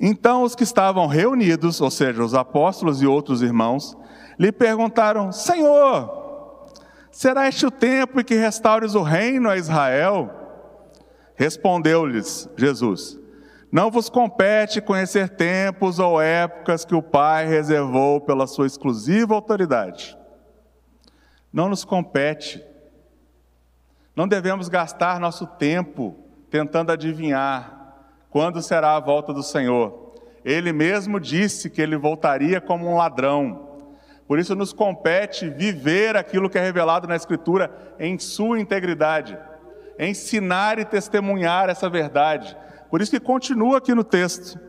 [0.00, 3.96] Então os que estavam reunidos, ou seja, os apóstolos e outros irmãos,
[4.36, 6.66] lhe perguntaram: Senhor,
[7.12, 10.28] será este o tempo em que restaures o reino a Israel?
[11.36, 13.16] Respondeu-lhes Jesus:
[13.70, 20.18] Não vos compete conhecer tempos ou épocas que o Pai reservou pela sua exclusiva autoridade.
[21.52, 22.68] Não nos compete.
[24.20, 26.14] Não devemos gastar nosso tempo
[26.50, 27.94] tentando adivinhar
[28.28, 30.12] quando será a volta do Senhor.
[30.44, 33.80] Ele mesmo disse que ele voltaria como um ladrão.
[34.28, 39.38] Por isso nos compete viver aquilo que é revelado na Escritura em sua integridade,
[39.98, 42.54] ensinar e testemunhar essa verdade.
[42.90, 44.60] Por isso que continua aqui no texto.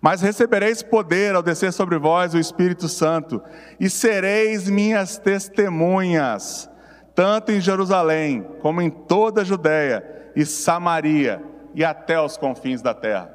[0.00, 3.42] Mas recebereis poder ao descer sobre vós o Espírito Santo,
[3.80, 6.70] e sereis minhas testemunhas,
[7.16, 11.42] tanto em Jerusalém, como em toda a Judéia e Samaria,
[11.74, 13.34] e até os confins da terra.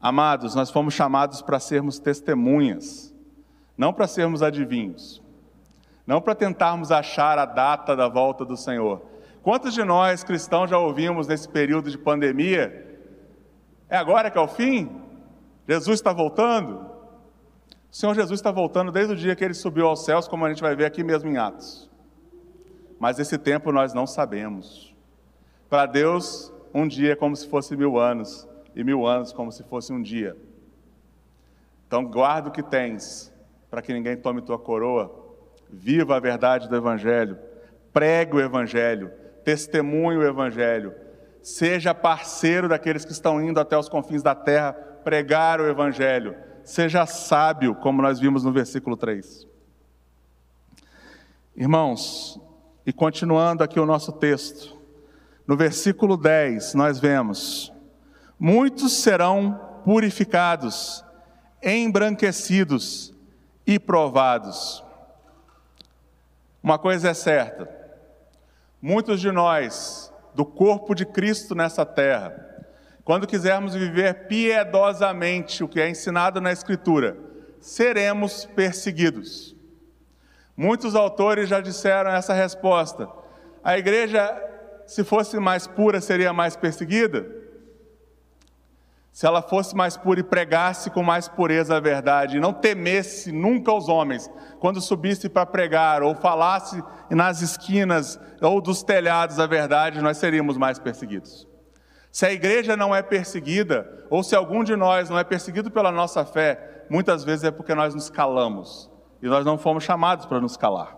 [0.00, 3.12] Amados, nós fomos chamados para sermos testemunhas
[3.76, 5.22] não para sermos adivinhos,
[6.06, 9.02] não para tentarmos achar a data da volta do Senhor.
[9.42, 13.00] Quantos de nós cristãos já ouvimos nesse período de pandemia?
[13.88, 15.02] É agora que é o fim?
[15.68, 16.76] Jesus está voltando?
[17.90, 20.48] O Senhor Jesus está voltando desde o dia que ele subiu aos céus, como a
[20.48, 21.90] gente vai ver aqui mesmo em Atos.
[23.02, 24.94] Mas esse tempo nós não sabemos.
[25.68, 29.64] Para Deus, um dia é como se fosse mil anos, e mil anos como se
[29.64, 30.36] fosse um dia.
[31.84, 33.34] Então, guarda o que tens,
[33.68, 35.34] para que ninguém tome tua coroa.
[35.68, 37.36] Viva a verdade do Evangelho,
[37.92, 39.10] pregue o Evangelho,
[39.44, 40.94] testemunhe o Evangelho,
[41.42, 47.04] seja parceiro daqueles que estão indo até os confins da terra pregar o Evangelho, seja
[47.04, 49.48] sábio, como nós vimos no versículo 3.
[51.56, 52.40] Irmãos,
[52.84, 54.76] e continuando aqui o nosso texto,
[55.46, 57.72] no versículo 10 nós vemos:
[58.38, 61.04] muitos serão purificados,
[61.62, 63.14] embranquecidos
[63.66, 64.82] e provados.
[66.62, 67.68] Uma coisa é certa,
[68.80, 72.52] muitos de nós, do corpo de Cristo nessa terra,
[73.04, 77.16] quando quisermos viver piedosamente o que é ensinado na Escritura,
[77.60, 79.56] seremos perseguidos.
[80.56, 83.08] Muitos autores já disseram essa resposta.
[83.64, 84.30] A igreja,
[84.86, 87.26] se fosse mais pura, seria mais perseguida?
[89.10, 93.30] Se ela fosse mais pura e pregasse com mais pureza a verdade, e não temesse
[93.30, 99.46] nunca os homens, quando subisse para pregar, ou falasse nas esquinas ou dos telhados a
[99.46, 101.46] verdade, nós seríamos mais perseguidos.
[102.10, 105.90] Se a igreja não é perseguida, ou se algum de nós não é perseguido pela
[105.90, 108.91] nossa fé, muitas vezes é porque nós nos calamos
[109.22, 110.96] e nós não fomos chamados para nos calar.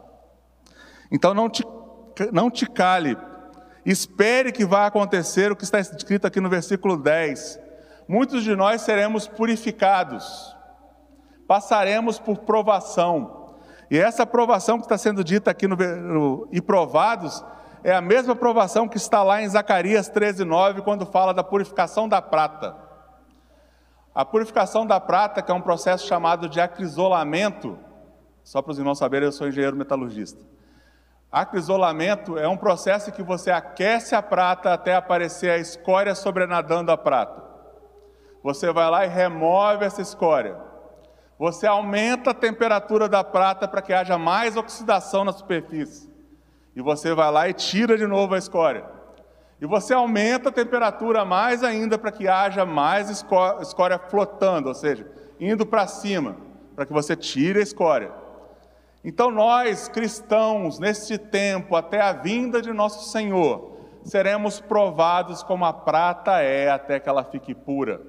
[1.13, 1.63] Então não te,
[2.33, 3.17] não te cale,
[3.85, 7.61] espere que vai acontecer o que está escrito aqui no versículo 10.
[8.09, 10.57] Muitos de nós seremos purificados,
[11.47, 13.45] passaremos por provação,
[13.91, 17.45] e essa provação que está sendo dita aqui no, no e provados
[17.83, 22.23] é a mesma provação que está lá em Zacarias 13:9 quando fala da purificação da
[22.23, 22.75] prata.
[24.15, 27.79] A purificação da prata, que é um processo chamado de acrisolamento,
[28.45, 30.41] só para os irmãos saberem, eu sou engenheiro metalurgista.
[31.33, 36.97] Acrisolamento é um processo que você aquece a prata até aparecer a escória sobrenadando a
[36.97, 37.43] prata.
[38.43, 40.57] Você vai lá e remove essa escória.
[41.39, 46.13] Você aumenta a temperatura da prata para que haja mais oxidação na superfície.
[46.77, 48.85] E você vai lá e tira de novo a escória.
[49.61, 55.11] E você aumenta a temperatura mais ainda para que haja mais escória flotando, ou seja,
[55.41, 56.37] indo para cima,
[56.77, 58.24] para que você tire a escória.
[59.05, 65.73] Então, nós cristãos, neste tempo, até a vinda de nosso Senhor, seremos provados como a
[65.73, 68.01] prata é até que ela fique pura.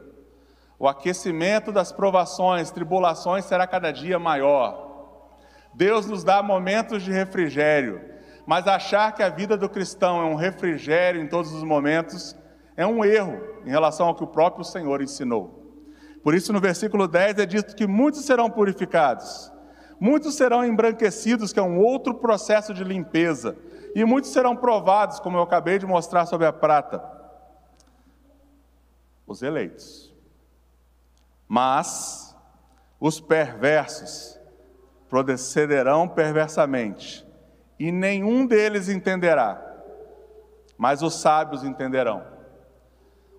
[0.79, 5.29] O aquecimento das provações, tribulações será cada dia maior.
[5.73, 10.35] Deus nos dá momentos de refrigério mas achar que a vida do cristão é um
[10.35, 12.35] refrigério em todos os momentos
[12.77, 15.63] é um erro em relação ao que o próprio Senhor ensinou.
[16.21, 19.51] Por isso, no versículo 10 é dito que muitos serão purificados,
[19.99, 23.57] muitos serão embranquecidos, que é um outro processo de limpeza,
[23.95, 27.03] e muitos serão provados, como eu acabei de mostrar sobre a prata.
[29.25, 30.13] Os eleitos.
[31.47, 32.35] Mas
[32.99, 34.39] os perversos
[35.09, 37.25] procederão perversamente
[37.79, 39.61] e nenhum deles entenderá,
[40.77, 42.25] mas os sábios entenderão.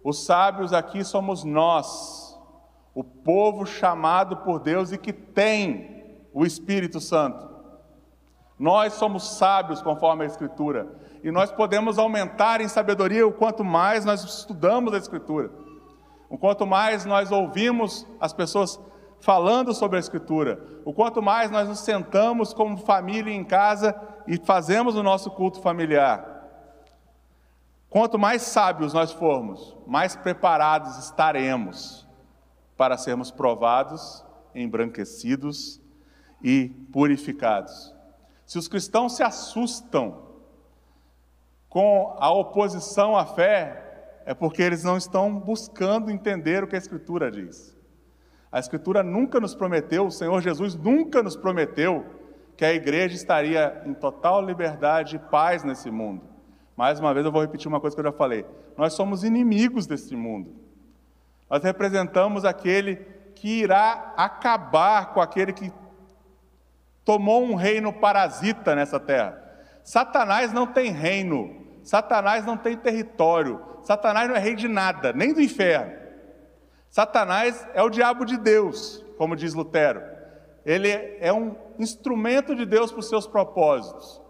[0.04, 2.38] Os sábios aqui somos nós,
[2.94, 5.95] o povo chamado por Deus e que tem
[6.36, 7.48] o Espírito Santo.
[8.58, 10.86] Nós somos sábios conforme a Escritura,
[11.24, 15.50] e nós podemos aumentar em sabedoria o quanto mais nós estudamos a Escritura,
[16.28, 18.78] o quanto mais nós ouvimos as pessoas
[19.18, 24.36] falando sobre a Escritura, o quanto mais nós nos sentamos como família em casa e
[24.36, 26.44] fazemos o nosso culto familiar.
[27.88, 32.06] Quanto mais sábios nós formos, mais preparados estaremos
[32.76, 34.22] para sermos provados,
[34.54, 35.80] embranquecidos
[36.46, 37.92] e purificados.
[38.46, 40.22] Se os cristãos se assustam
[41.68, 46.78] com a oposição à fé, é porque eles não estão buscando entender o que a
[46.78, 47.76] Escritura diz.
[48.52, 52.06] A Escritura nunca nos prometeu, o Senhor Jesus nunca nos prometeu
[52.56, 56.22] que a igreja estaria em total liberdade e paz nesse mundo.
[56.76, 59.84] Mais uma vez eu vou repetir uma coisa que eu já falei: nós somos inimigos
[59.84, 60.54] desse mundo.
[61.50, 62.96] Nós representamos aquele
[63.34, 65.72] que irá acabar com aquele que
[67.06, 69.40] tomou um reino parasita nessa terra.
[69.84, 75.32] Satanás não tem reino, Satanás não tem território, Satanás não é rei de nada, nem
[75.32, 75.94] do inferno.
[76.90, 80.02] Satanás é o diabo de Deus, como diz Lutero.
[80.64, 80.90] Ele
[81.20, 84.20] é um instrumento de Deus para os seus propósitos.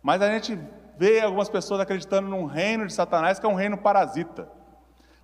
[0.00, 0.56] Mas a gente
[0.96, 4.48] vê algumas pessoas acreditando num reino de Satanás que é um reino parasita.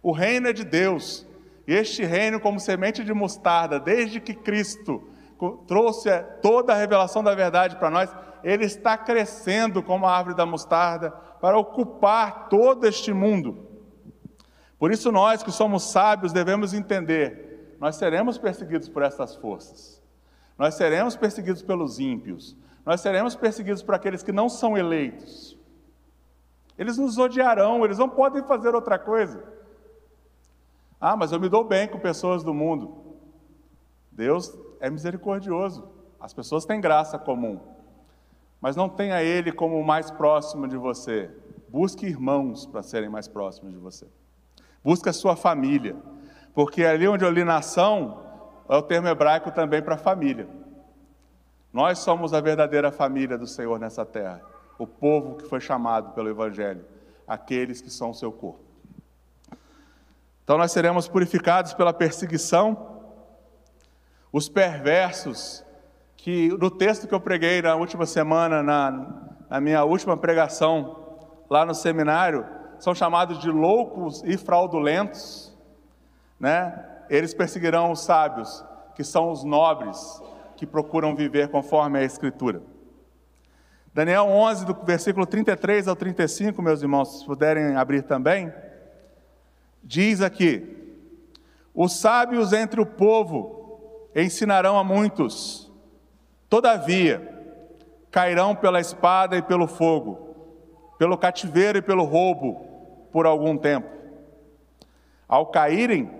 [0.02, 1.24] O reino é de Deus.
[1.68, 5.08] E este reino, como semente de mostarda, desde que Cristo
[5.66, 6.10] trouxe
[6.42, 11.10] toda a revelação da verdade para nós, ele está crescendo como a árvore da mostarda
[11.40, 13.66] para ocupar todo este mundo.
[14.78, 20.00] Por isso, nós que somos sábios devemos entender: nós seremos perseguidos por essas forças.
[20.58, 22.56] Nós seremos perseguidos pelos ímpios.
[22.84, 25.58] Nós seremos perseguidos por aqueles que não são eleitos.
[26.76, 29.44] Eles nos odiarão, eles não podem fazer outra coisa.
[31.00, 33.16] Ah, mas eu me dou bem com pessoas do mundo.
[34.12, 35.88] Deus é misericordioso.
[36.18, 37.60] As pessoas têm graça comum.
[38.60, 41.30] Mas não tenha Ele como o mais próximo de você.
[41.68, 44.06] Busque irmãos para serem mais próximos de você.
[44.82, 45.96] Busque a sua família.
[46.52, 48.22] Porque ali onde eu li nação,
[48.68, 50.48] é o termo hebraico também para família.
[51.72, 54.42] Nós somos a verdadeira família do Senhor nessa terra.
[54.78, 56.84] O povo que foi chamado pelo Evangelho.
[57.26, 58.64] Aqueles que são o seu corpo.
[60.42, 62.89] Então nós seremos purificados pela perseguição.
[64.32, 65.64] Os perversos,
[66.16, 71.18] que no texto que eu preguei na última semana, na, na minha última pregação
[71.48, 72.46] lá no seminário,
[72.78, 75.56] são chamados de loucos e fraudulentos,
[76.38, 76.86] né?
[77.10, 78.64] Eles perseguirão os sábios,
[78.94, 80.22] que são os nobres,
[80.56, 82.62] que procuram viver conforme a Escritura.
[83.92, 88.52] Daniel 11, do versículo 33 ao 35, meus irmãos, se puderem abrir também.
[89.82, 90.96] Diz aqui:
[91.74, 93.59] Os sábios entre o povo
[94.14, 95.70] ensinarão a muitos,
[96.48, 97.30] todavia
[98.10, 100.34] cairão pela espada e pelo fogo,
[100.98, 102.66] pelo cativeiro e pelo roubo
[103.12, 103.88] por algum tempo.
[105.28, 106.10] Ao caírem,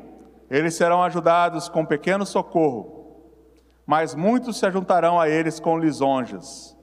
[0.49, 3.01] eles serão ajudados com pequeno socorro,
[3.84, 6.76] mas muitos se juntarão a eles com lisonjas.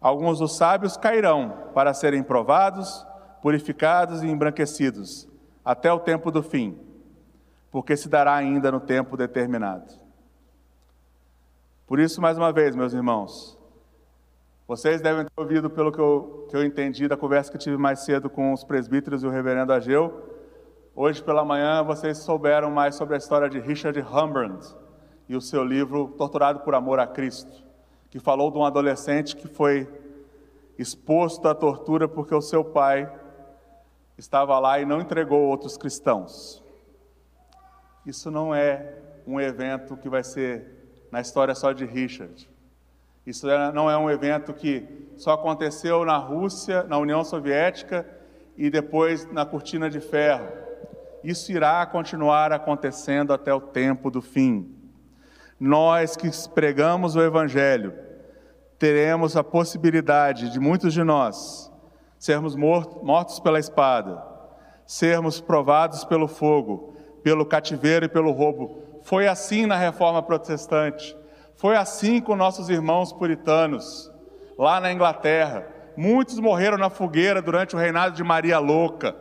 [0.00, 3.04] Alguns dos sábios cairão para serem provados,
[3.42, 5.28] purificados e embranquecidos
[5.64, 6.78] até o tempo do fim,
[7.70, 10.03] porque se dará ainda no tempo determinado.
[11.86, 13.58] Por isso, mais uma vez, meus irmãos,
[14.66, 18.00] vocês devem ter ouvido, pelo que eu, que eu entendi da conversa que tive mais
[18.06, 20.30] cedo com os presbíteros e o reverendo Ageu,
[20.96, 24.60] hoje pela manhã vocês souberam mais sobre a história de Richard Humbrand
[25.28, 27.62] e o seu livro Torturado por Amor a Cristo,
[28.08, 29.86] que falou de um adolescente que foi
[30.78, 33.12] exposto à tortura porque o seu pai
[34.16, 36.64] estava lá e não entregou outros cristãos.
[38.06, 38.94] Isso não é
[39.26, 40.83] um evento que vai ser
[41.14, 42.50] na história só de Richard.
[43.24, 44.84] Isso não é um evento que
[45.16, 48.04] só aconteceu na Rússia, na União Soviética
[48.56, 50.48] e depois na cortina de ferro.
[51.22, 54.74] Isso irá continuar acontecendo até o tempo do fim.
[55.58, 57.94] Nós que pregamos o Evangelho,
[58.76, 61.72] teremos a possibilidade de muitos de nós
[62.18, 64.20] sermos mortos pela espada,
[64.84, 68.82] sermos provados pelo fogo, pelo cativeiro e pelo roubo.
[69.04, 71.14] Foi assim na reforma protestante,
[71.56, 74.10] foi assim com nossos irmãos puritanos,
[74.58, 75.68] lá na Inglaterra.
[75.94, 79.14] Muitos morreram na fogueira durante o reinado de Maria Louca.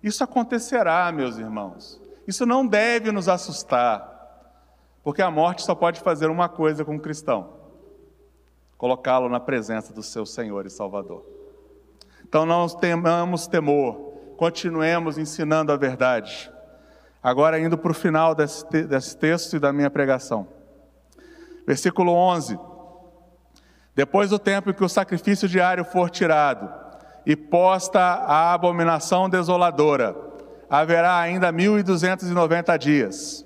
[0.00, 2.00] Isso acontecerá, meus irmãos.
[2.28, 4.08] Isso não deve nos assustar,
[5.02, 7.54] porque a morte só pode fazer uma coisa com o cristão:
[8.76, 11.26] colocá-lo na presença do seu Senhor e Salvador.
[12.24, 13.96] Então não tenhamos temor,
[14.36, 16.52] continuemos ensinando a verdade.
[17.22, 20.46] Agora, indo para o final desse, desse texto e da minha pregação.
[21.66, 22.58] Versículo 11:
[23.94, 26.72] Depois do tempo em que o sacrifício diário for tirado
[27.26, 30.16] e posta a abominação desoladora,
[30.70, 33.44] haverá ainda mil e duzentos e noventa dias.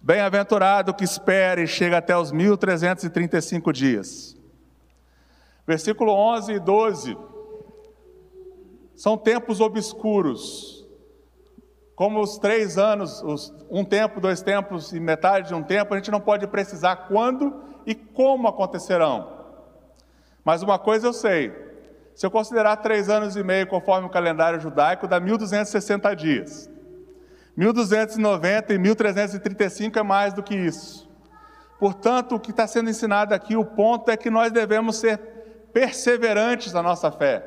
[0.00, 4.36] Bem-aventurado que espere e chega até os mil trezentos e trinta e cinco dias.
[5.66, 7.18] Versículo 11 e 12
[8.96, 10.79] são tempos obscuros.
[12.00, 15.98] Como os três anos, os, um tempo, dois tempos e metade de um tempo, a
[15.98, 19.30] gente não pode precisar quando e como acontecerão.
[20.42, 21.52] Mas uma coisa eu sei:
[22.14, 26.70] se eu considerar três anos e meio conforme o calendário judaico, dá 1260 dias.
[27.54, 31.06] 1290 e 1335 é mais do que isso.
[31.78, 35.18] Portanto, o que está sendo ensinado aqui, o ponto é que nós devemos ser
[35.70, 37.44] perseverantes na nossa fé.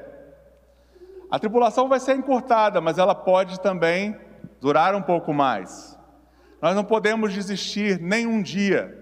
[1.32, 4.16] A tribulação vai ser encurtada, mas ela pode também
[4.60, 5.98] durar um pouco mais.
[6.62, 8.98] Nós não podemos desistir nem um dia,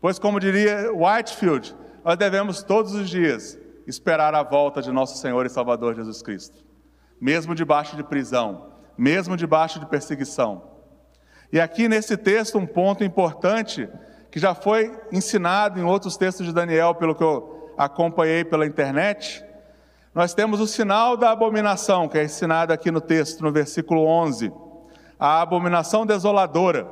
[0.00, 5.44] pois, como diria Whitefield, nós devemos todos os dias esperar a volta de nosso Senhor
[5.44, 6.64] e Salvador Jesus Cristo,
[7.20, 10.62] mesmo debaixo de prisão, mesmo debaixo de perseguição.
[11.52, 13.88] E aqui nesse texto, um ponto importante
[14.30, 19.44] que já foi ensinado em outros textos de Daniel, pelo que eu acompanhei pela internet,
[20.18, 24.52] nós temos o sinal da abominação, que é ensinado aqui no texto, no versículo 11.
[25.16, 26.90] A abominação desoladora,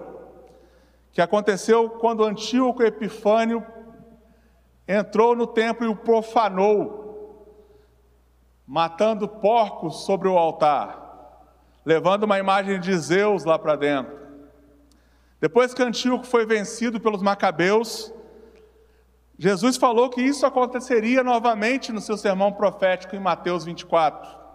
[1.11, 3.66] que aconteceu quando Antíoco Epifânio
[4.87, 7.74] entrou no templo e o profanou,
[8.64, 11.43] matando porcos sobre o altar,
[11.85, 14.16] levando uma imagem de Zeus lá para dentro.
[15.41, 18.14] Depois que Antíoco foi vencido pelos macabeus,
[19.39, 24.47] Jesus falou que isso aconteceria novamente no seu sermão profético em Mateus 24.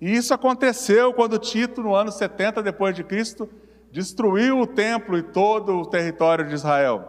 [0.00, 3.48] E isso aconteceu quando Tito, no ano 70 depois de Cristo,
[3.90, 7.08] destruiu o templo e todo o território de Israel.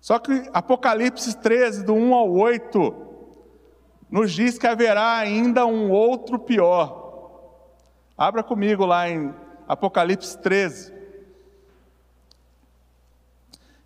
[0.00, 2.94] Só que Apocalipse 13, do 1 ao 8,
[4.10, 7.04] nos diz que haverá ainda um outro pior.
[8.18, 9.34] Abra comigo lá em
[9.68, 10.95] Apocalipse 13.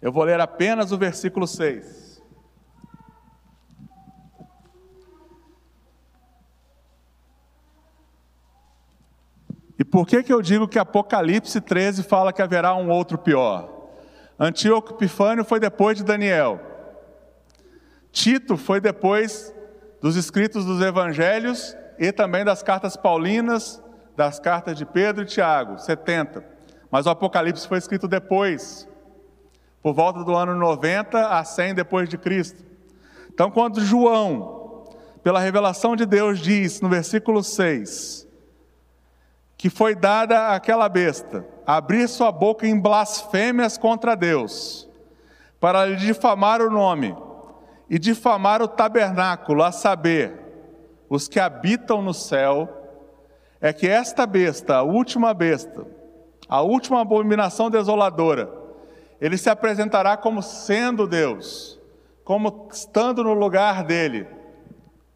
[0.01, 2.23] Eu vou ler apenas o versículo 6.
[9.79, 13.89] E por que, que eu digo que Apocalipse 13 fala que haverá um outro pior?
[14.39, 16.61] Antíoco Epifânio foi depois de Daniel.
[18.13, 19.55] Tito foi depois
[20.01, 23.83] dos escritos dos evangelhos e também das cartas paulinas,
[24.17, 26.45] das cartas de Pedro e Tiago, 70.
[26.91, 28.89] Mas o Apocalipse foi escrito depois,
[29.83, 32.65] por volta do ano 90 a 100 depois de Cristo.
[33.33, 34.85] Então, quando João,
[35.23, 38.29] pela revelação de Deus, diz no versículo 6,
[39.57, 44.89] que foi dada àquela besta, abrir sua boca em blasfêmias contra Deus,
[45.59, 47.17] para lhe difamar o nome
[47.89, 50.39] e difamar o tabernáculo, a saber,
[51.09, 52.69] os que habitam no céu,
[53.61, 55.87] é que esta besta, a última besta,
[56.49, 58.60] a última abominação desoladora,
[59.21, 61.79] ele se apresentará como sendo Deus,
[62.25, 64.27] como estando no lugar dele,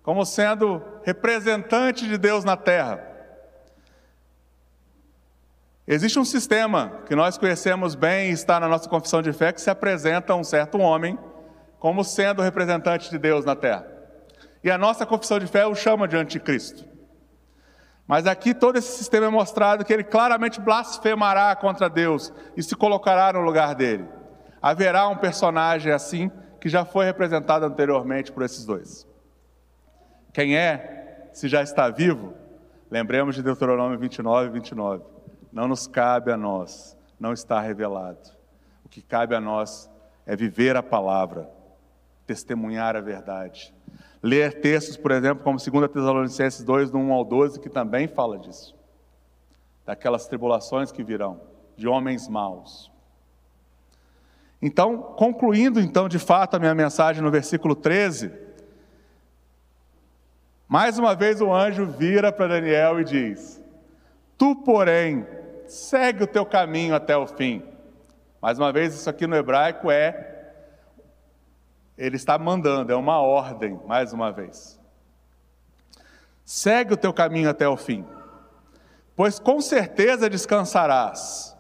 [0.03, 3.13] como sendo representante de Deus na terra.
[5.87, 9.61] Existe um sistema que nós conhecemos bem e está na nossa confissão de fé que
[9.61, 11.19] se apresenta um certo homem
[11.79, 13.87] como sendo representante de Deus na terra.
[14.63, 16.94] E a nossa confissão de fé o chama de anticristo.
[18.07, 22.77] Mas aqui todo esse sistema é mostrado que ele claramente blasfemará contra Deus e se
[22.77, 24.07] colocará no lugar dele.
[24.61, 26.31] Haverá um personagem assim
[26.61, 29.07] que já foi representado anteriormente por esses dois.
[30.33, 32.35] Quem é, se já está vivo,
[32.91, 35.15] lembremos de Deuteronômio 29 e 29
[35.55, 38.19] não nos cabe a nós, não está revelado.
[38.85, 39.89] O que cabe a nós
[40.27, 41.49] é viver a palavra,
[42.27, 43.75] testemunhar a verdade.
[44.23, 48.39] Ler textos, por exemplo, como 2 Tesalonicenses 2, do 1 ao 12, que também fala
[48.39, 48.75] disso.
[49.85, 51.41] Daquelas tribulações que virão,
[51.77, 52.91] de homens maus.
[54.63, 58.33] Então, concluindo então de fato a minha mensagem no versículo 13,
[60.67, 63.63] mais uma vez o anjo vira para Daniel e diz:
[64.39, 65.27] Tu, porém,
[65.67, 67.63] segue o teu caminho até o fim.
[68.41, 70.34] Mais uma vez, isso aqui no hebraico é
[71.97, 74.81] ele está mandando, é uma ordem, mais uma vez.
[76.45, 78.05] Segue o teu caminho até o fim,
[79.17, 81.57] pois com certeza descansarás,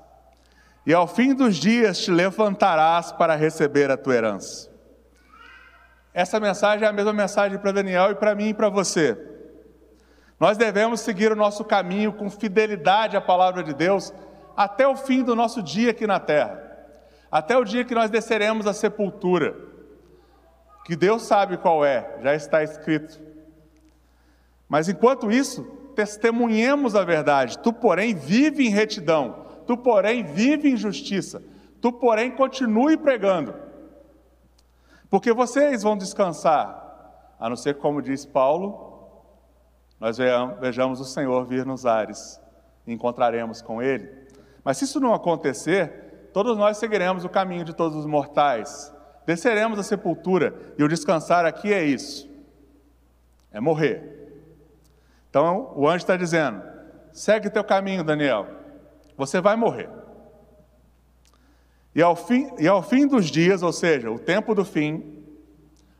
[0.86, 4.70] e ao fim dos dias te levantarás para receber a tua herança.
[6.12, 9.18] Essa mensagem é a mesma mensagem para Daniel e para mim e para você.
[10.38, 14.12] Nós devemos seguir o nosso caminho com fidelidade à palavra de Deus
[14.56, 16.62] até o fim do nosso dia aqui na terra,
[17.30, 19.56] até o dia que nós desceremos à sepultura,
[20.84, 23.20] que Deus sabe qual é, já está escrito.
[24.68, 25.64] Mas enquanto isso,
[25.94, 27.58] testemunhemos a verdade.
[27.58, 31.42] Tu, porém, vive em retidão, tu, porém, vive em justiça,
[31.80, 33.54] tu, porém, continue pregando,
[35.08, 38.84] porque vocês vão descansar, a não ser como diz Paulo,
[40.00, 40.18] nós
[40.60, 42.40] vejamos o Senhor vir nos ares
[42.86, 44.10] e encontraremos com Ele.
[44.62, 48.93] Mas se isso não acontecer, todos nós seguiremos o caminho de todos os mortais,
[49.26, 52.28] desceremos a sepultura, e o descansar aqui é isso:
[53.52, 54.14] é morrer.
[55.30, 56.62] Então o anjo está dizendo:
[57.12, 58.46] segue teu caminho, Daniel,
[59.16, 59.88] você vai morrer.
[61.94, 65.22] E ao, fim, e ao fim dos dias, ou seja, o tempo do fim,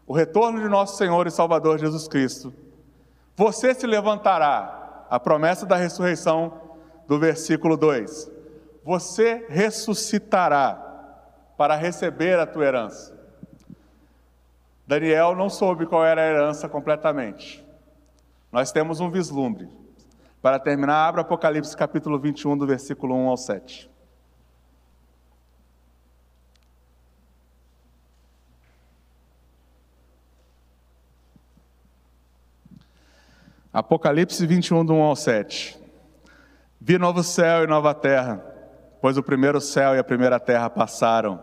[0.06, 2.52] o retorno de nosso Senhor e Salvador Jesus Cristo,
[3.36, 6.60] você se levantará, a promessa da ressurreição
[7.06, 8.30] do versículo 2.
[8.82, 10.80] Você ressuscitará
[11.56, 13.13] para receber a tua herança.
[14.86, 17.64] Daniel não soube qual era a herança completamente.
[18.52, 19.68] Nós temos um vislumbre.
[20.42, 23.90] Para terminar, abra Apocalipse capítulo 21, do versículo 1 ao 7.
[33.72, 35.76] Apocalipse 21, do 1 ao 7.
[36.78, 38.36] Vi novo céu e nova terra,
[39.00, 41.42] pois o primeiro céu e a primeira terra passaram,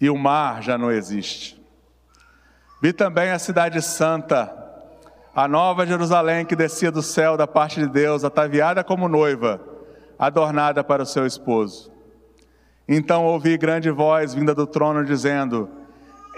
[0.00, 1.65] e o mar já não existe.
[2.86, 4.54] Vi também a cidade santa,
[5.34, 9.60] a nova Jerusalém que descia do céu da parte de Deus, ataviada como noiva,
[10.16, 11.90] adornada para o seu esposo.
[12.86, 15.68] Então ouvi grande voz vinda do trono dizendo: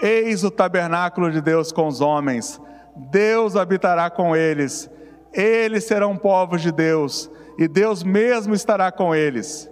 [0.01, 2.59] Eis o tabernáculo de Deus com os homens,
[2.95, 4.89] Deus habitará com eles.
[5.31, 7.29] Eles serão povos de Deus,
[7.59, 9.69] e Deus mesmo estará com eles,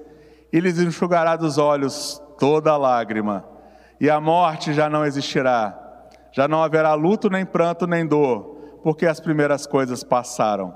[0.53, 3.43] e lhes enxugará dos olhos toda lágrima,
[3.99, 5.86] e a morte já não existirá,
[6.37, 10.71] já não haverá luto, nem pranto, nem dor, porque as primeiras coisas passaram.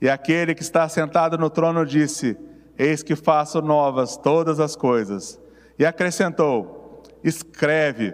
[0.00, 2.34] E aquele que está sentado no trono disse:
[2.78, 5.38] Eis que faço novas todas as coisas.
[5.78, 8.12] E acrescentou: Escreve,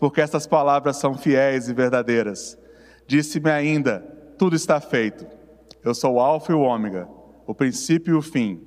[0.00, 2.56] porque essas palavras são fiéis e verdadeiras.
[3.06, 3.98] Disse-me ainda:
[4.38, 5.26] Tudo está feito.
[5.84, 7.06] Eu sou o Alfa e o Ômega,
[7.46, 8.66] o princípio e o fim.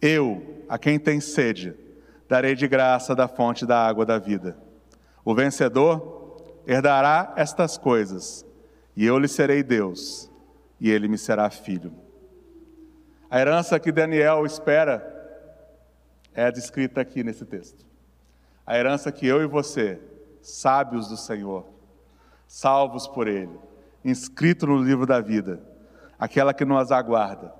[0.00, 1.74] Eu, a quem tem sede,
[2.28, 4.56] darei de graça da fonte da água da vida.
[5.24, 6.22] O vencedor
[6.66, 8.46] herdará estas coisas,
[8.96, 10.30] e eu lhe serei Deus,
[10.80, 11.92] e ele me será filho.
[13.30, 15.12] A herança que Daniel espera
[16.32, 17.84] é descrita aqui nesse texto.
[18.66, 20.00] A herança que eu e você,
[20.40, 21.66] sábios do Senhor,
[22.46, 23.58] salvos por Ele,
[24.04, 25.60] inscrito no livro da vida,
[26.18, 27.52] aquela que nos aguarda,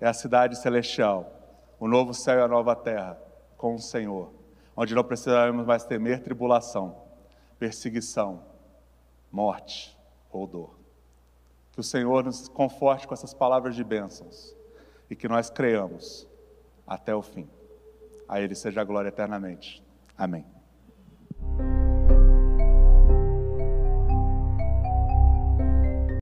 [0.00, 3.18] é a cidade celestial, o novo céu e a nova terra,
[3.56, 4.32] com o Senhor,
[4.76, 6.96] onde não precisaremos mais temer tribulação,
[7.58, 8.51] perseguição,
[9.32, 9.98] morte
[10.30, 10.78] ou dor.
[11.72, 14.54] Que o Senhor nos conforte com essas palavras de bênçãos
[15.08, 16.28] e que nós creamos
[16.86, 17.48] até o fim.
[18.28, 19.82] A Ele seja a glória eternamente.
[20.16, 20.44] Amém.